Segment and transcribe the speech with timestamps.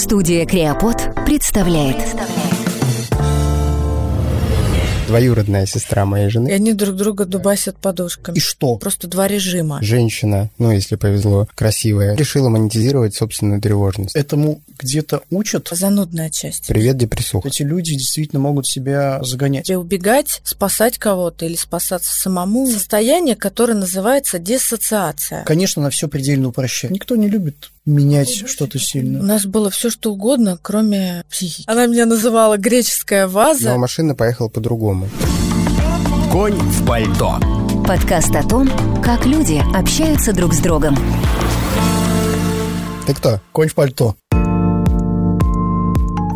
[0.00, 1.98] Студия Креопод представляет.
[5.08, 6.48] Двоюродная сестра моей жены.
[6.48, 8.34] И они друг друга дубасят подушками.
[8.34, 8.76] И что?
[8.76, 9.78] Просто два режима.
[9.82, 14.16] Женщина, ну, если повезло, красивая, решила монетизировать собственную тревожность.
[14.16, 15.68] Этому где-то учат.
[15.70, 16.68] Занудная часть.
[16.68, 17.48] Привет, депрессуха.
[17.48, 19.68] Эти люди действительно могут себя загонять.
[19.68, 22.70] Или убегать, спасать кого-то или спасаться самому.
[22.70, 25.44] Состояние, которое называется диссоциация.
[25.44, 26.90] Конечно, на все предельно упрощать.
[26.90, 29.22] Никто не любит менять что-то У сильно.
[29.22, 31.64] нас было все что угодно, кроме психики.
[31.68, 33.70] Она меня называла греческая ваза.
[33.70, 35.08] Но машина поехала по-другому.
[36.30, 37.38] Конь в пальто.
[37.86, 38.68] Подкаст о том,
[39.02, 40.96] как люди общаются друг с другом.
[43.06, 43.40] Ты кто?
[43.52, 44.14] Конь в пальто.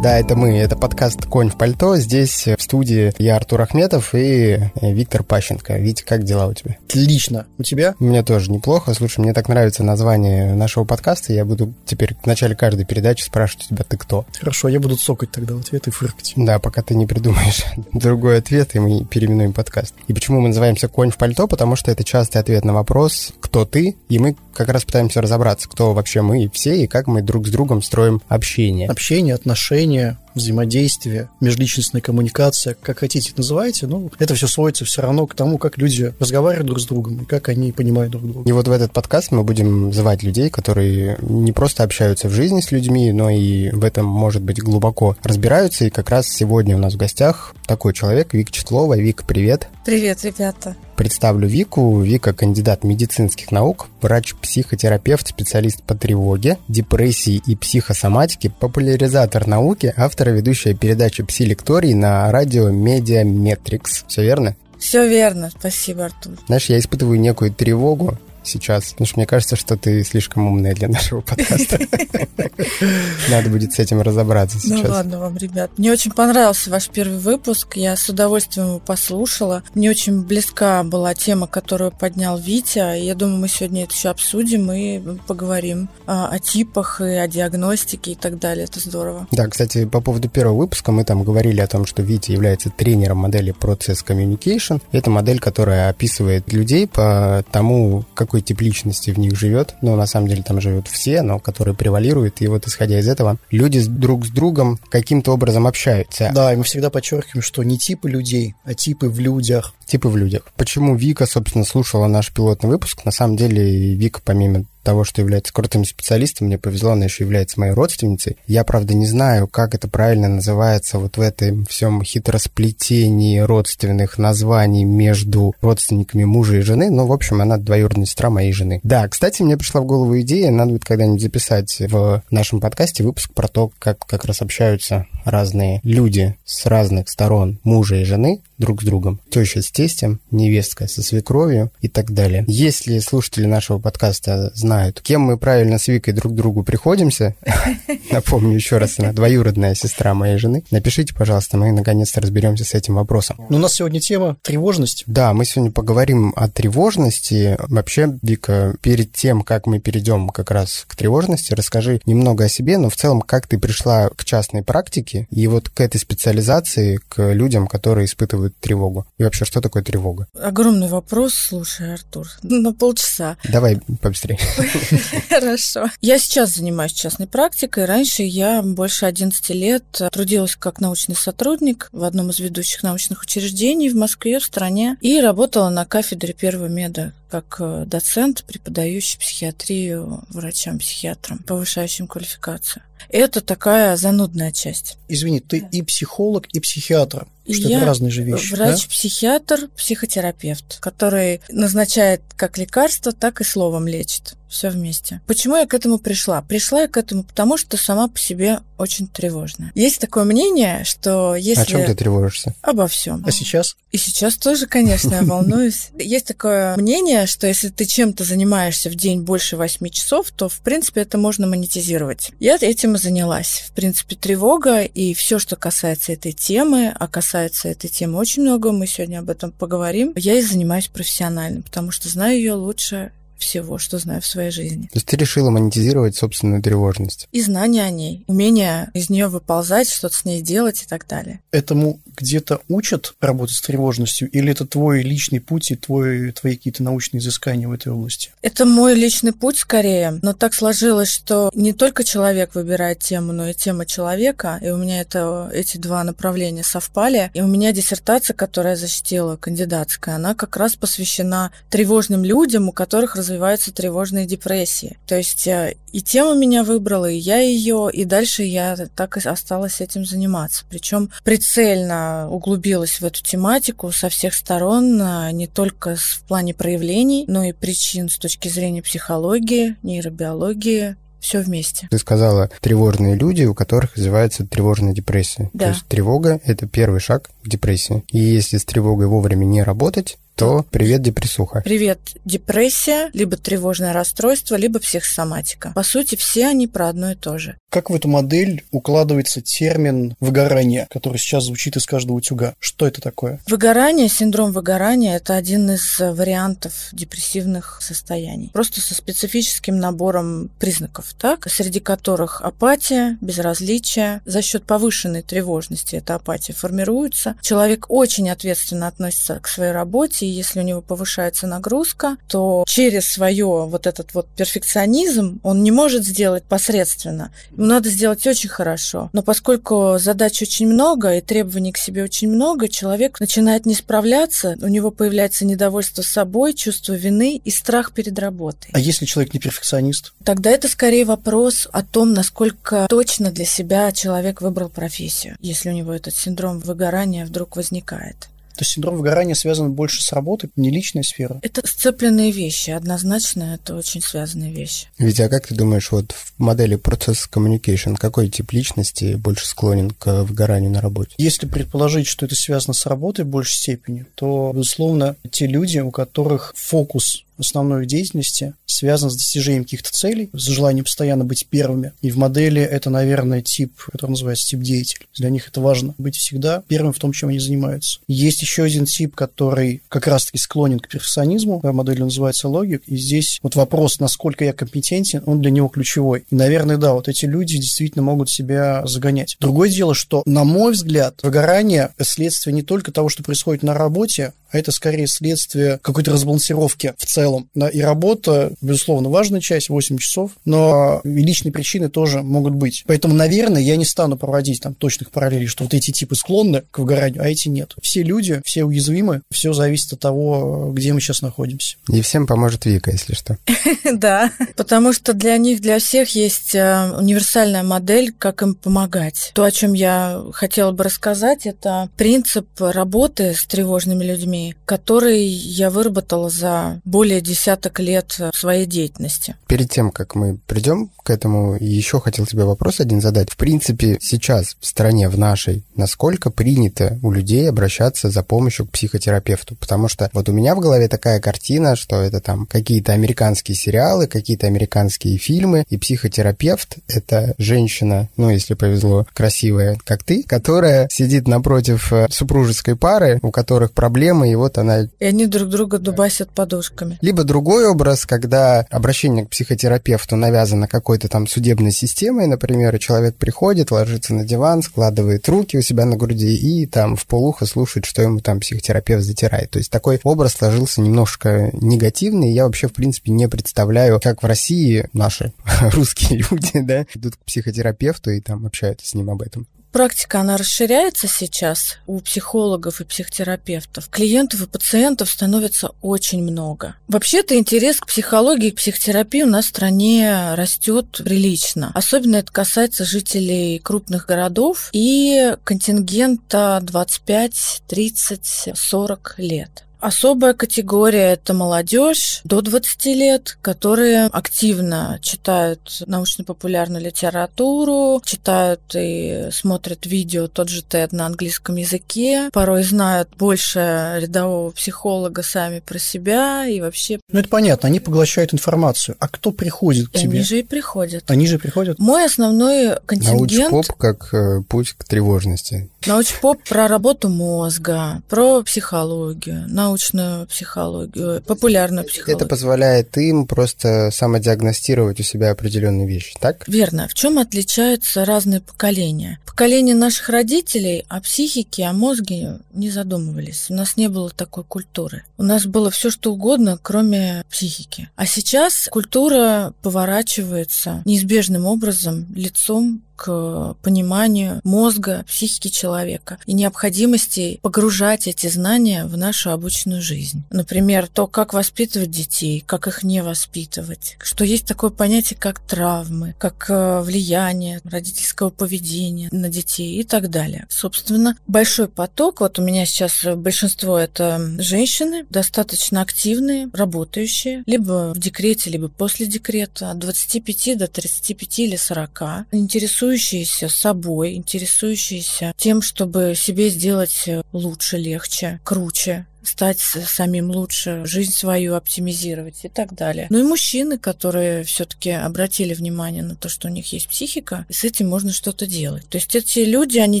[0.02, 0.56] Да, это мы.
[0.56, 1.96] Это подкаст «Конь в пальто».
[1.96, 5.76] Здесь э, в студии я Артур Ахметов и э, Виктор Пащенко.
[5.76, 6.78] Витя, как дела у тебя?
[6.88, 7.46] Отлично.
[7.58, 7.94] У тебя?
[8.00, 8.94] У меня тоже неплохо.
[8.94, 11.34] Слушай, мне так нравится название нашего подкаста.
[11.34, 14.24] Я буду теперь в начале каждой передачи спрашивать у тебя, ты кто?
[14.38, 16.32] Хорошо, я буду цокать тогда в ответ и фыркать.
[16.34, 17.62] Да, пока ты не придумаешь
[17.92, 19.94] другой ответ, и мы переименуем подкаст.
[20.08, 21.46] И почему мы называемся «Конь в пальто»?
[21.46, 25.68] Потому что это частый ответ на вопрос «Кто ты?» И мы как раз пытаемся разобраться,
[25.68, 28.88] кто вообще мы все, и как мы друг с другом строим общение.
[28.88, 35.26] Общение, отношения, решение взаимодействие, межличностная коммуникация, как хотите называйте, но это все сводится все равно
[35.26, 38.48] к тому, как люди разговаривают друг с другом и как они понимают друг друга.
[38.48, 42.60] И вот в этот подкаст мы будем звать людей, которые не просто общаются в жизни
[42.60, 45.84] с людьми, но и в этом, может быть, глубоко разбираются.
[45.84, 48.98] И как раз сегодня у нас в гостях такой человек, Вика Четлова.
[48.98, 49.68] Вика, привет.
[49.84, 50.76] Привет, ребята.
[50.96, 52.02] Представлю Вику.
[52.02, 60.32] Вика– кандидат медицинских наук, врач-психотерапевт, специалист по тревоге, депрессии и психосоматике, популяризатор науки, автор и
[60.32, 64.04] ведущая передачи «Пси-лекторий» на радио «Медиаметрикс».
[64.06, 64.56] Все верно?
[64.78, 65.50] Все верно.
[65.56, 66.34] Спасибо, Артур.
[66.46, 70.88] Знаешь, я испытываю некую тревогу сейчас, потому что мне кажется, что ты слишком умная для
[70.88, 71.78] нашего подкаста.
[73.30, 74.90] Надо будет с этим разобраться Ну сейчас.
[74.90, 75.70] ладно вам, ребят.
[75.76, 77.76] Мне очень понравился ваш первый выпуск.
[77.76, 79.62] Я с удовольствием его послушала.
[79.74, 82.98] Мне очень близка была тема, которую поднял Витя.
[82.98, 88.14] Я думаю, мы сегодня это еще обсудим и поговорим о типах и о диагностике и
[88.14, 88.64] так далее.
[88.64, 89.26] Это здорово.
[89.32, 93.18] Да, кстати, по поводу первого выпуска мы там говорили о том, что Витя является тренером
[93.18, 94.80] модели Process Communication.
[94.92, 99.74] Это модель, которая описывает людей по тому, какой тип личности в них живет.
[99.82, 102.40] Ну, на самом деле там живут все, но которые превалируют.
[102.40, 106.30] И вот исходя из этого, люди друг с другом каким-то образом общаются.
[106.32, 109.74] Да, и мы всегда подчеркиваем, что не типы людей, а типы в людях.
[109.84, 110.46] Типы в людях.
[110.56, 113.04] Почему Вика, собственно, слушала наш пилотный выпуск?
[113.04, 117.60] На самом деле, Вика, помимо того, что является крутым специалистом, мне повезло, она еще является
[117.60, 118.36] моей родственницей.
[118.46, 124.84] Я, правда, не знаю, как это правильно называется вот в этом всем хитросплетении родственных названий
[124.84, 128.80] между родственниками мужа и жены, но, в общем, она двоюродная сестра моей жены.
[128.82, 133.32] Да, кстати, мне пришла в голову идея, надо будет когда-нибудь записать в нашем подкасте выпуск
[133.32, 138.82] про то, как как раз общаются разные люди с разных сторон мужа и жены друг
[138.82, 139.20] с другом.
[139.30, 142.44] Теща с тестем, невестка со свекровью и так далее.
[142.46, 147.34] Если слушатели нашего подкаста знают, кем мы правильно с Викой друг другу приходимся,
[148.12, 152.94] напомню еще раз, она двоюродная сестра моей жены, напишите, пожалуйста, мы наконец-то разберемся с этим
[152.94, 153.36] вопросом.
[153.48, 155.04] Но у нас сегодня тема тревожность.
[155.06, 157.56] Да, мы сегодня поговорим о тревожности.
[157.68, 162.76] Вообще, Вика, перед тем, как мы перейдем как раз к тревожности, расскажи немного о себе,
[162.76, 167.32] но в целом, как ты пришла к частной практике и вот к этой специализации, к
[167.32, 169.06] людям, которые испытывают тревогу.
[169.18, 170.26] И вообще, что такое тревога?
[170.34, 173.36] Огромный вопрос, слушай, Артур, на полчаса.
[173.44, 174.38] Давай побыстрее.
[175.28, 175.86] Хорошо.
[176.00, 177.84] Я сейчас занимаюсь частной практикой.
[177.84, 183.90] Раньше я больше 11 лет трудилась как научный сотрудник в одном из ведущих научных учреждений
[183.90, 190.24] в Москве, в стране, и работала на кафедре первого меда как э, доцент, преподающий психиатрию
[190.30, 192.82] врачам-психиатрам, повышающим квалификацию.
[193.08, 194.98] Это такая занудная часть.
[195.08, 197.26] Извини, ты и психолог, и психиатр.
[197.52, 198.54] Что Я это разные же вещи.
[198.56, 198.64] да?
[198.66, 204.34] Врач-психиатр, психотерапевт, который назначает как лекарство, так и словом лечит.
[204.50, 205.20] Все вместе.
[205.26, 206.42] Почему я к этому пришла?
[206.42, 209.70] Пришла я к этому потому, что сама по себе очень тревожная.
[209.76, 211.62] Есть такое мнение, что если...
[211.62, 212.54] О чем ты тревожишься?
[212.62, 213.22] Обо всем.
[213.24, 213.76] А сейчас?
[213.92, 215.90] И сейчас тоже, конечно, я волнуюсь.
[215.96, 220.60] Есть такое мнение, что если ты чем-то занимаешься в день больше 8 часов, то, в
[220.60, 222.32] принципе, это можно монетизировать.
[222.40, 223.64] Я этим и занялась.
[223.68, 228.72] В принципе, тревога и все, что касается этой темы, а касается этой темы очень много,
[228.72, 233.78] мы сегодня об этом поговорим, я и занимаюсь профессионально, потому что знаю ее лучше всего,
[233.78, 234.84] что знаю в своей жизни.
[234.84, 237.28] То есть ты решила монетизировать собственную тревожность?
[237.32, 241.40] И знания о ней, умение из нее выползать, что-то с ней делать и так далее.
[241.50, 246.82] Этому где-то учат работать с тревожностью, или это твой личный путь и твой, твои какие-то
[246.82, 248.30] научные изыскания в этой области?
[248.42, 253.48] Это мой личный путь скорее, но так сложилось, что не только человек выбирает тему, но
[253.48, 258.34] и тема человека, и у меня это, эти два направления совпали, и у меня диссертация,
[258.34, 264.98] которую я защитила, кандидатская, она как раз посвящена тревожным людям, у которых развиваются тревожные депрессии.
[265.06, 269.28] То есть э, и тема меня выбрала, и я ее, и дальше я так и
[269.28, 270.64] осталась этим заниматься.
[270.68, 271.99] Причем прицельно
[272.30, 277.52] углубилась в эту тематику со всех сторон, э, не только в плане проявлений, но и
[277.52, 281.86] причин с точки зрения психологии, нейробиологии, все вместе.
[281.90, 285.50] Ты сказала, тревожные люди, у которых развивается тревожная депрессия.
[285.52, 285.66] Да.
[285.66, 288.02] То есть тревога– это первый шаг к депрессии.
[288.08, 291.60] И если с тревогой вовремя не работать, то привет, депрессуха.
[291.60, 295.72] Привет, депрессия, либо тревожное расстройство, либо психосоматика.
[295.74, 297.58] По сути, все они про одно и то же.
[297.68, 302.54] Как в эту модель укладывается термин выгорание, который сейчас звучит из каждого утюга?
[302.58, 303.38] Что это такое?
[303.46, 308.50] Выгорание, синдром выгорания– это один из вариантов депрессивных состояний.
[308.54, 314.22] Просто со специфическим набором признаков, так, среди которых апатия, безразличие.
[314.24, 317.36] За счет повышенной тревожности эта апатия формируется.
[317.42, 323.66] Человек очень ответственно относится к своей работе, если у него повышается нагрузка, то через свое
[323.66, 327.32] вот этот вот перфекционизм он не может сделать посредственно.
[327.50, 329.10] Ему надо сделать очень хорошо.
[329.12, 334.56] Но поскольку задач очень много и требований к себе очень много, человек начинает не справляться,
[334.60, 338.70] у него появляется недовольство собой, чувство вины и страх перед работой.
[338.72, 340.12] А если человек не перфекционист?
[340.24, 345.72] Тогда это скорее вопрос о том, насколько точно для себя человек выбрал профессию, если у
[345.72, 348.28] него этот синдром выгорания вдруг возникает.
[348.60, 351.40] То есть синдром выгорания связан больше с работой, не личная сфера?
[351.40, 354.88] Это сцепленные вещи, однозначно это очень связанные вещи.
[354.98, 359.92] Витя, а как ты думаешь, вот в модели процесс communication какой тип личности больше склонен
[359.92, 361.14] к выгоранию на работе?
[361.16, 365.90] Если предположить, что это связано с работой в большей степени, то, безусловно, те люди, у
[365.90, 371.92] которых фокус основной деятельности связан с достижением каких-то целей, с желанием постоянно быть первыми.
[372.00, 375.06] И в модели это, наверное, тип, который называется тип деятель.
[375.16, 378.00] Для них это важно быть всегда первым в том, чем они занимаются.
[378.08, 381.60] Есть еще один тип, который как раз-таки склонен к перфекционизму.
[381.62, 382.82] В модели называется логик.
[382.86, 386.24] И здесь вот вопрос, насколько я компетентен, он для него ключевой.
[386.30, 389.36] И, наверное, да, вот эти люди действительно могут себя загонять.
[389.40, 394.32] Другое дело, что, на мой взгляд, выгорание– следствие не только того, что происходит на работе,
[394.50, 397.48] а это скорее следствие какой-то разбалансировки в целом.
[397.54, 402.84] Да, и работа, безусловно, важная часть, 8 часов, но и личные причины тоже могут быть.
[402.86, 406.78] Поэтому, наверное, я не стану проводить там точных параллелей, что вот эти типы склонны к
[406.78, 407.74] выгоранию, а эти нет.
[407.82, 411.76] Все люди, все уязвимы, все зависит от того, где мы сейчас находимся.
[411.88, 413.38] И всем поможет Вика, если что.
[413.92, 419.32] Да, потому что для них, для всех есть э, универсальная модель, как им помогать.
[419.34, 425.70] То, о чем я хотела бы рассказать, это принцип работы с тревожными людьми, который я
[425.70, 429.36] выработала за более десяток лет своей деятельности.
[429.46, 433.30] Перед тем, как мы придем к этому, еще хотел тебе вопрос один задать.
[433.30, 438.70] В принципе, сейчас в стране, в нашей, насколько принято у людей обращаться за помощью к
[438.70, 439.56] психотерапевту?
[439.56, 444.06] Потому что вот у меня в голове такая картина, что это там какие-то американские сериалы,
[444.06, 451.26] какие-то американские фильмы, и психотерапевт— это женщина, ну, если повезло, красивая, как ты, которая сидит
[451.28, 454.82] напротив э, супружеской пары, у которых проблемы, и вот она...
[454.82, 456.98] И они друг друга дубасят подушками.
[457.00, 463.16] Либо другой образ, когда обращение к психотерапевту навязано какой-то там судебной системой, например, и человек
[463.16, 467.84] приходит, ложится на диван, складывает руки у себя на груди и там в полухо слушает,
[467.84, 469.50] что ему там психотерапевт затирает.
[469.50, 474.22] То есть такой образ сложился немножко негативный, и я вообще, в принципе, не представляю, как
[474.22, 475.32] в России наши
[475.72, 479.46] русские люди, да, идут к психотерапевту и там общаются с ним об этом.
[479.72, 483.88] Практика, она расширяется сейчас у психологов и психотерапевтов.
[483.88, 486.74] Клиентов и пациентов становится очень много.
[486.88, 491.70] Вообще-то интерес к психологии и психотерапии у нас в стране растет прилично.
[491.74, 499.64] Особенно это касается жителей крупных городов и контингента 25, 30, 40 лет.
[499.80, 509.86] Особая категория– это молодежь до 20 лет, которые активно читают научно-популярную литературу, читают и смотрят
[509.86, 516.46] видео тот же TED на английском языке, порой знают больше рядового психолога сами про себя
[516.46, 517.00] и вообще...
[517.10, 518.96] Ну, это понятно, они поглощают информацию.
[519.00, 520.18] А кто приходит к и тебе?
[520.18, 521.10] Они же и приходят.
[521.10, 521.78] Они же приходят?
[521.78, 523.50] Мой основной контингент...
[523.50, 525.70] Научпоп как э, путь к тревожности.
[525.86, 532.16] Научпоп про работу мозга, про психологию, научную психологию, популярную психологию.
[532.16, 536.46] Это позволяет им просто самодиагностировать у себя определенные вещи, так?
[536.48, 536.88] Верно.
[536.88, 539.20] В чем отличаются разные поколения?
[539.26, 543.46] Поколение наших родителей о психике, о мозге не задумывались.
[543.48, 545.04] У нас не было такой культуры.
[545.16, 547.88] У нас было все что угодно, кроме психики.
[547.96, 558.06] А сейчас культура поворачивается неизбежным образом лицом к пониманию мозга, психики человека и необходимости погружать
[558.06, 560.22] эти знания в нашу обычную жизнь.
[560.28, 566.14] Например, то, как воспитывать детей, как их не воспитывать, что есть такое понятие, как травмы,
[566.18, 570.46] как э, влияние родительского поведения на детей и так далее.
[570.50, 577.98] Собственно, большой поток, вот у меня сейчас большинство это женщины, достаточно активные, работающие, либо в
[577.98, 582.02] декрете, либо после декрета, от 25 до 35 или 40,
[582.32, 591.12] интересуют интересующиеся собой, интересующиеся тем, чтобы себе сделать лучше, легче, круче, стать самим лучше, жизнь
[591.12, 593.06] свою оптимизировать и так далее.
[593.10, 597.52] Ну и мужчины, которые все-таки обратили внимание на то, что у них есть психика, и
[597.52, 598.88] с этим можно что-то делать.
[598.88, 600.00] То есть эти люди, они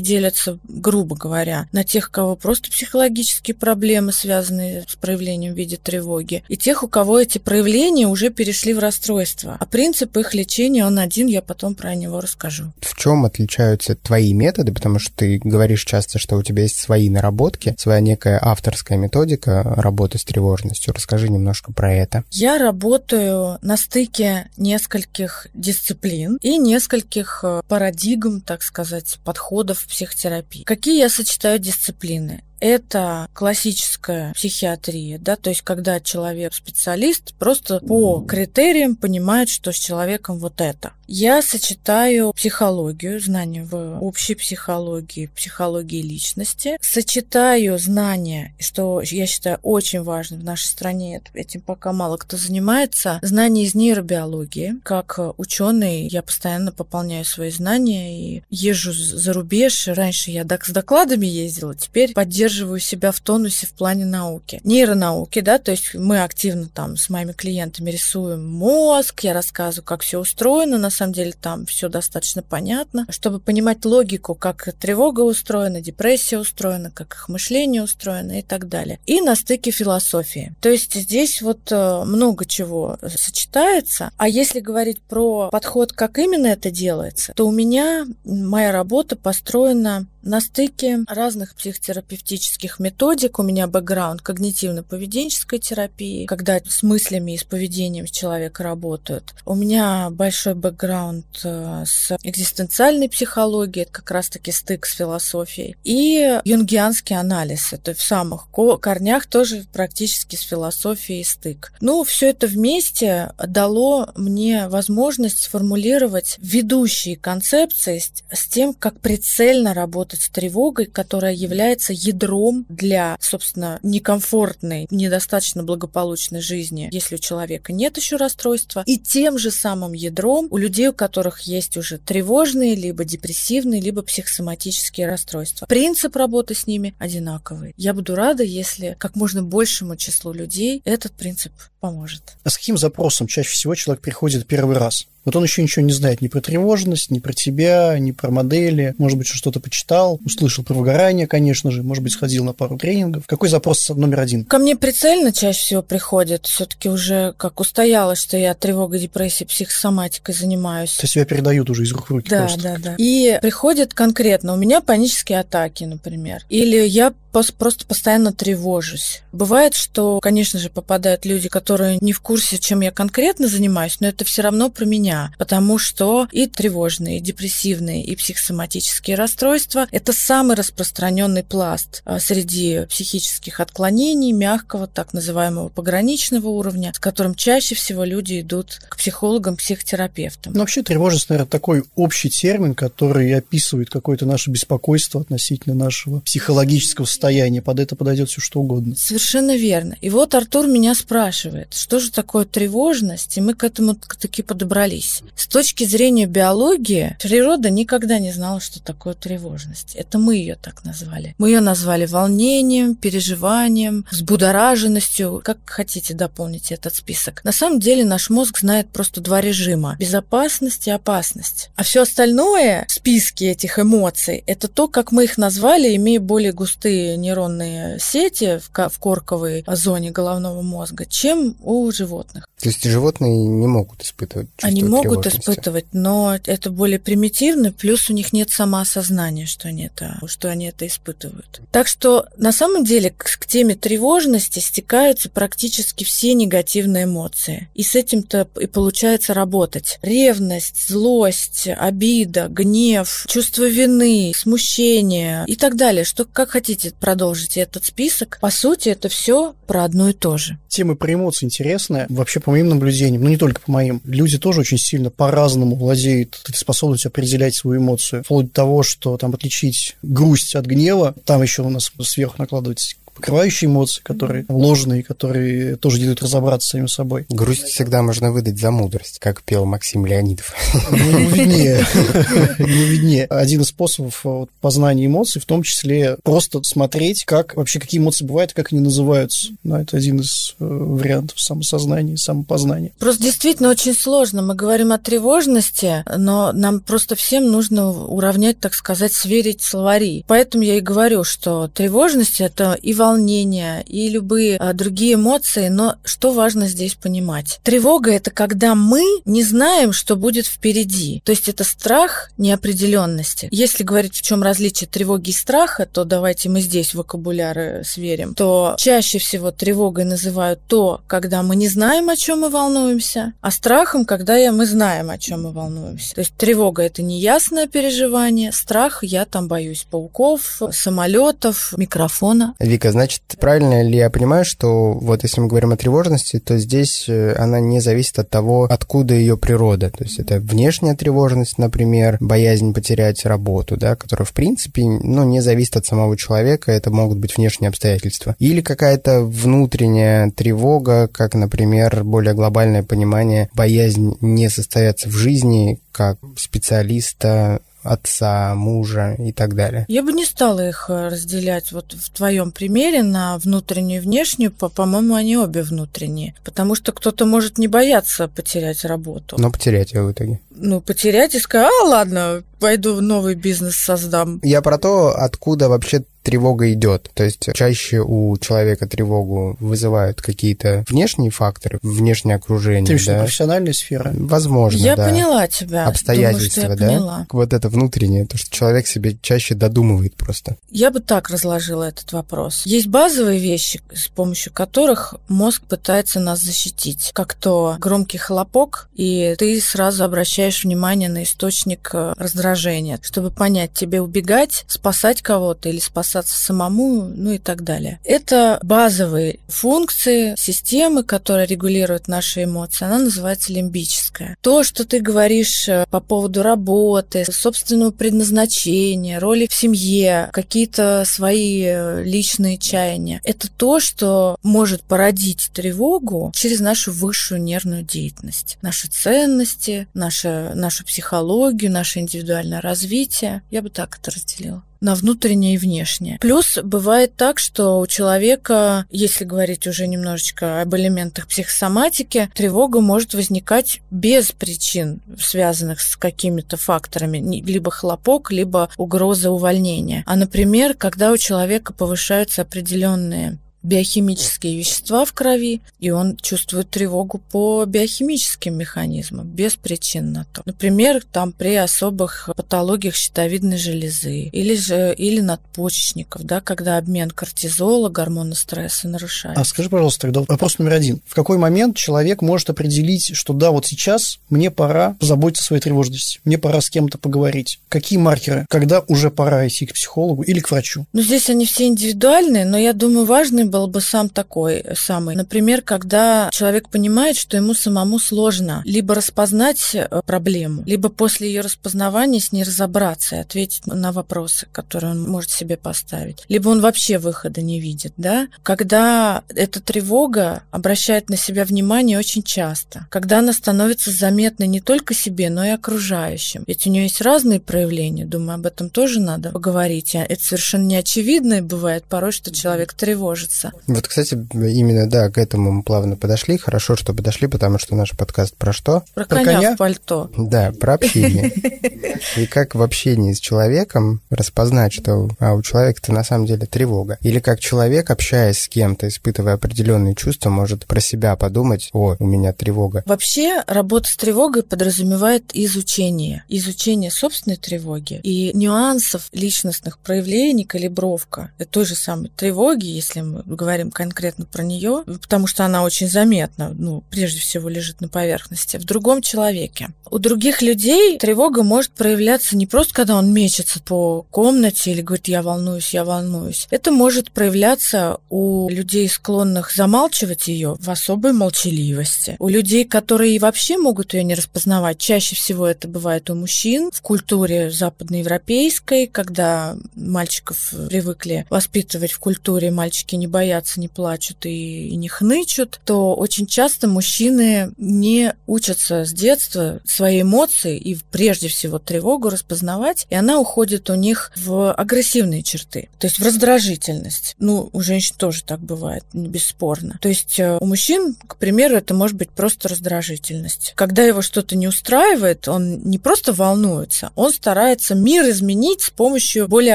[0.00, 5.76] делятся, грубо говоря, на тех, у кого просто психологические проблемы, связанные с проявлением в виде
[5.76, 9.56] тревоги, и тех, у кого эти проявления уже перешли в расстройство.
[9.58, 12.72] А принцип их лечения, он один, я потом про него расскажу.
[12.80, 14.72] В чем отличаются твои методы?
[14.72, 19.09] Потому что ты говоришь часто, что у тебя есть свои наработки, своя некая авторская методика,
[19.10, 20.94] методика работы с тревожностью.
[20.94, 22.24] Расскажи немножко про это.
[22.30, 30.62] Я работаю на стыке нескольких дисциплин и нескольких э, парадигм, так сказать, подходов психотерапии.
[30.62, 32.42] Какие я сочетаю дисциплины?
[32.60, 39.76] это классическая психиатрия, да, то есть когда человек специалист просто по критериям понимает, что с
[39.76, 40.92] человеком вот это.
[41.12, 50.04] Я сочетаю психологию, знания в общей психологии, психологии личности, сочетаю знания, что я считаю очень
[50.04, 54.76] важным в нашей стране, этим пока мало кто занимается, знания из нейробиологии.
[54.84, 59.88] Как ученый я постоянно пополняю свои знания и езжу за рубеж.
[59.88, 64.60] Раньше я с докладами ездила, теперь поддерживаю себя в тонусе в плане науки.
[64.62, 70.02] Нейронауки, да, то есть мы активно там с моими клиентами рисуем мозг, я рассказываю, как
[70.02, 75.80] все устроено, на самом деле там все достаточно понятно, чтобы понимать логику, как тревога устроена,
[75.80, 79.00] депрессия устроена, как их мышление устроено и так далее.
[79.06, 80.54] И на стыке философии.
[80.60, 84.10] То есть здесь вот э, много чего сочетается.
[84.16, 90.06] А если говорить про подход, как именно это делается, то у меня моя работа построена
[90.22, 97.44] на стыке разных психотерапевтических методик у меня бэкграунд когнитивно-поведенческой терапии, когда с мыслями и с
[97.44, 99.34] поведением человека работают.
[99.46, 106.40] У меня большой бэкграунд э, с экзистенциальной психологией, это как раз-таки стык с философией, и
[106.44, 111.72] юнгианский анализ, это в самых корнях тоже практически с философией стык.
[111.80, 120.09] Ну, все это вместе дало мне возможность сформулировать ведущие концепции с тем, как прицельно работать
[120.10, 127.72] работать с тревогой, которая является ядром для, собственно, некомфортной, недостаточно благополучной жизни, если у человека
[127.72, 132.74] нет еще расстройства, и тем же самым ядром у людей, у которых есть уже тревожные,
[132.74, 135.66] либо депрессивные, либо психосоматические расстройства.
[135.66, 137.74] Принцип работы с ними одинаковый.
[137.76, 142.36] Я буду рада, если как можно большему числу людей этот принцип поможет.
[142.44, 145.06] А с каким запросом чаще всего человек приходит первый раз?
[145.24, 148.94] Вот он еще ничего не знает ни про тревожность, ни про тебя, ни про модели.
[148.96, 153.26] Может быть, что-то почитал, услышал про выгорание, конечно же, может быть, сходил на пару тренингов.
[153.26, 154.44] Какой запрос номер один?
[154.46, 156.46] Ко мне прицельно чаще всего приходят.
[156.46, 160.94] Все-таки уже как устоялось, что я тревогой, депрессией, психосоматикой занимаюсь.
[160.94, 162.62] То есть тебя передают уже из рук в руки да, просто.
[162.62, 164.54] Да, да, И приходят конкретно.
[164.54, 166.44] У меня панические атаки, например.
[166.48, 169.22] Или я просто постоянно тревожусь.
[169.32, 174.08] Бывает, что, конечно же, попадают люди, которые не в курсе, чем я конкретно занимаюсь, но
[174.08, 180.12] это все равно про меня, потому что и тревожные, и депрессивные, и психосоматические расстройства– это
[180.12, 187.74] самый распространенный пласт а, среди психических отклонений мягкого, так называемого пограничного уровня, с которым чаще
[187.74, 190.52] всего люди идут к психологам, психотерапевтам.
[190.52, 197.06] Но вообще тревожность, наверное, такой общий термин, который описывает какое-то наше беспокойство относительно нашего психологического
[197.06, 198.94] состояния состояние, под это подойдет все что угодно.
[198.96, 199.94] Совершенно верно.
[200.00, 205.22] И вот Артур меня спрашивает, что же такое тревожность, и мы к этому таки подобрались.
[205.36, 209.94] С точки зрения биологии, природа никогда не знала, что такое тревожность.
[209.96, 211.34] Это мы ее так назвали.
[211.36, 217.44] Мы ее назвали волнением, переживанием, взбудораженностью, как хотите дополнить этот список.
[217.44, 221.70] На самом деле наш мозг знает просто два режима– безопасность и опасность.
[221.76, 226.52] А все остальное в списке этих эмоций– это то, как мы их назвали, имея более
[226.52, 232.48] густые другие нейронные сети в корковой зоне головного мозга, чем у животных.
[232.60, 238.10] То есть животные не могут испытывать чувство Они могут испытывать, но это более примитивно, плюс
[238.10, 241.60] у них нет самоосознания, что они это, что они это испытывают.
[241.72, 247.68] Так что на самом деле к, к теме тревожности стекаются практически все негативные эмоции.
[247.74, 249.98] И с этим-то и получается работать.
[250.02, 256.04] Ревность, злость, обида, гнев, чувство вины, смущение и так далее.
[256.04, 258.38] Что как хотите продолжить этот список.
[258.40, 260.58] По сути, это все про одно и то же.
[260.68, 262.06] Тема про эмоции интересная.
[262.08, 266.40] Вообще, по моим наблюдениям, ну не только по моим, люди тоже очень сильно по-разному владеют
[266.44, 268.22] этой способностью определять свою эмоцию.
[268.24, 272.96] Вплоть до того, что там отличить грусть от гнева, там еще у нас сверху накладывается
[273.20, 277.26] покрывающие эмоции, которые ложные, которые тоже делают разобраться с самим собой.
[277.28, 280.54] Грусть всегда можно выдать за мудрость, как пел Максим Леонидов.
[280.90, 280.96] Ну,
[281.28, 281.84] виднее.
[282.58, 283.26] Не виднее.
[283.26, 288.24] Один из способов э, познания эмоций, в том числе просто смотреть, как вообще какие эмоции
[288.24, 289.48] бывают, как они называются.
[289.64, 292.92] Ну, это один из э, вариантов самосознания, самопознания.
[292.98, 294.40] Просто действительно очень сложно.
[294.40, 300.24] Мы говорим о тревожности, но нам просто всем нужно уравнять, так сказать, сверить словари.
[300.26, 305.68] Поэтому я и говорю, что тревожность– это и волнение, волнения и любые а, другие эмоции,
[305.68, 307.60] но что важно здесь понимать?
[307.62, 311.22] Тревога– это когда мы не знаем, что будет впереди.
[311.24, 313.48] То есть это страх неопределенности.
[313.50, 318.74] Если говорить, в чем различие тревоги и страха, то давайте мы здесь вокабуляры сверим, то
[318.78, 324.04] чаще всего тревогой называют то, когда мы не знаем, о чем мы волнуемся, а страхом,
[324.04, 326.14] когда мы знаем, о чем мы волнуемся.
[326.14, 332.54] То есть тревога– это неясное переживание, страх– я там боюсь пауков, самолетов, микрофона.
[332.58, 337.06] Вика, Значит, правильно ли я понимаю, что вот если мы говорим о тревожности, то здесь
[337.08, 339.88] э, она не зависит от того, откуда ее природа.
[339.88, 345.40] То есть это внешняя тревожность, например, боязнь потерять работу, да, которая в принципе ну, не
[345.40, 348.36] зависит от самого человека, это могут быть внешние обстоятельства.
[348.38, 356.18] Или какая-то внутренняя тревога, как, например, более глобальное понимание, боязнь не состояться в жизни как
[356.36, 359.84] специалиста, отца, мужа и так далее.
[359.88, 364.52] Я бы не стала их э, разделять вот в твоем примере на внутреннюю и внешнюю.
[364.52, 366.34] По-моему, они обе внутренние.
[366.44, 369.36] Потому что кто-то может не бояться потерять работу.
[369.38, 370.40] Но потерять ее в итоге.
[370.50, 374.40] Ну, потерять и сказать, а, ладно, пойду новый бизнес создам.
[374.42, 377.10] Я про то, откуда вообще тревога идет.
[377.14, 382.96] То есть чаще у человека тревогу вызывают какие-то внешние факторы, внешнее окружение.
[382.96, 383.20] Ты да?
[383.20, 384.12] профессиональная сфера?
[384.14, 385.08] Возможно, Я да.
[385.08, 385.86] поняла тебя.
[385.86, 386.86] Обстоятельства, Думаю, да?
[386.86, 387.26] Поняла.
[387.30, 390.56] Вот это внутреннее, то, что человек себе чаще додумывает просто.
[390.70, 392.62] Я бы так разложила этот вопрос.
[392.66, 397.10] Есть базовые вещи, с помощью которых мозг пытается нас защитить.
[397.14, 403.72] Как то громкий хлопок, и ты сразу обращаешь внимание на источник э, раздражения, чтобы понять,
[403.72, 405.78] тебе убегать, спасать кого-то или
[406.20, 408.00] спасаться самому, ну и так далее.
[408.04, 412.84] Это базовые функции системы, которая регулирует наши эмоции.
[412.84, 414.36] Она называется лимбическая.
[414.40, 421.62] То, что ты говоришь э, по поводу работы, собственного предназначения, роли в семье, какие-то свои
[421.64, 428.58] э, личные чаяния, это то, что может породить тревогу через нашу высшую нервную деятельность.
[428.62, 433.42] Наши ценности, наши нашу психологию, наше индивидуальное развитие.
[433.50, 436.18] Я бы так это разделила на внутреннее и внешнее.
[436.20, 443.14] Плюс бывает так, что у человека, если говорить уже немножечко об элементах психосоматики, тревога может
[443.14, 450.02] возникать без причин, связанных с какими-то факторами, либо хлопок, либо угроза увольнения.
[450.06, 457.20] А, например, когда у человека повышаются определенные биохимические вещества в крови, и он чувствует тревогу
[457.30, 460.42] по биохимическим механизмам, без причин на то.
[460.44, 467.88] Например, там при особых патологиях щитовидной железы или же или надпочечников, да, когда обмен кортизола,
[467.88, 469.40] гормона стресса нарушается.
[469.40, 471.02] А скажи, пожалуйста, тогда вопрос номер один.
[471.06, 475.62] В какой момент человек может определить, что да, вот сейчас мне пора позаботиться о своей
[475.62, 477.60] тревожности, мне пора с кем-то поговорить?
[477.68, 478.46] Какие маркеры?
[478.48, 480.86] Когда уже пора идти к психологу или к врачу?
[480.92, 485.16] Ну, здесь они все индивидуальные, но я думаю, важный был бы сам такой самый.
[485.16, 491.40] Например, когда человек понимает, что ему самому сложно либо распознать э, проблему, либо после ее
[491.40, 496.24] распознавания с ней разобраться и ответить на вопросы, которые он может себе поставить.
[496.28, 498.28] Либо он вообще выхода не видит, да?
[498.42, 504.94] Когда эта тревога обращает на себя внимание очень часто, когда она становится заметной не только
[504.94, 506.44] себе, но и окружающим.
[506.46, 509.94] Ведь у нее есть разные проявления, думаю, об этом тоже надо поговорить.
[509.94, 513.52] А это совершенно неочевидно, и бывает порой, что человек тревожится развиваться.
[513.66, 516.36] Вот, кстати, именно, да, к этому мы плавно подошли.
[516.38, 518.82] Хорошо, что подошли, потому что наш подкаст про что?
[518.94, 520.10] Про, про коня, коня в пальто.
[520.16, 521.32] Да, про общение.
[522.16, 526.98] И как в общении с человеком распознать, что а у человека-то на самом деле тревога.
[527.02, 532.06] Или как человек, общаясь с кем-то, испытывая определенные чувства, может про себя подумать, о, у
[532.06, 532.82] меня тревога.
[532.86, 536.24] Вообще, работа с тревогой подразумевает изучение.
[536.28, 543.70] Изучение собственной тревоги и нюансов личностных проявлений, калибровка той же самой тревоги, если мы говорим
[543.70, 548.64] конкретно про нее, потому что она очень заметна, ну, прежде всего лежит на поверхности, в
[548.64, 549.68] другом человеке.
[549.90, 555.08] У других людей тревога может проявляться не просто, когда он мечется по комнате или говорит,
[555.08, 556.46] я волнуюсь, я волнуюсь.
[556.50, 562.16] Это может проявляться у людей, склонных замалчивать ее в особой молчаливости.
[562.18, 566.80] У людей, которые вообще могут ее не распознавать, чаще всего это бывает у мужчин в
[566.80, 573.19] культуре западноевропейской, когда мальчиков привыкли воспитывать в культуре, мальчики не боятся,
[573.56, 580.58] не плачут и, не хнычут, то очень часто мужчины не учатся с детства свои эмоции
[580.58, 585.98] и прежде всего тревогу распознавать, и она уходит у них в агрессивные черты, то есть
[585.98, 587.14] в раздражительность.
[587.18, 589.78] Ну, у женщин тоже так бывает, бесспорно.
[589.80, 593.52] То есть э, у мужчин, к примеру, это может быть просто раздражительность.
[593.56, 599.28] Когда его что-то не устраивает, он не просто волнуется, он старается мир изменить с помощью
[599.28, 599.54] более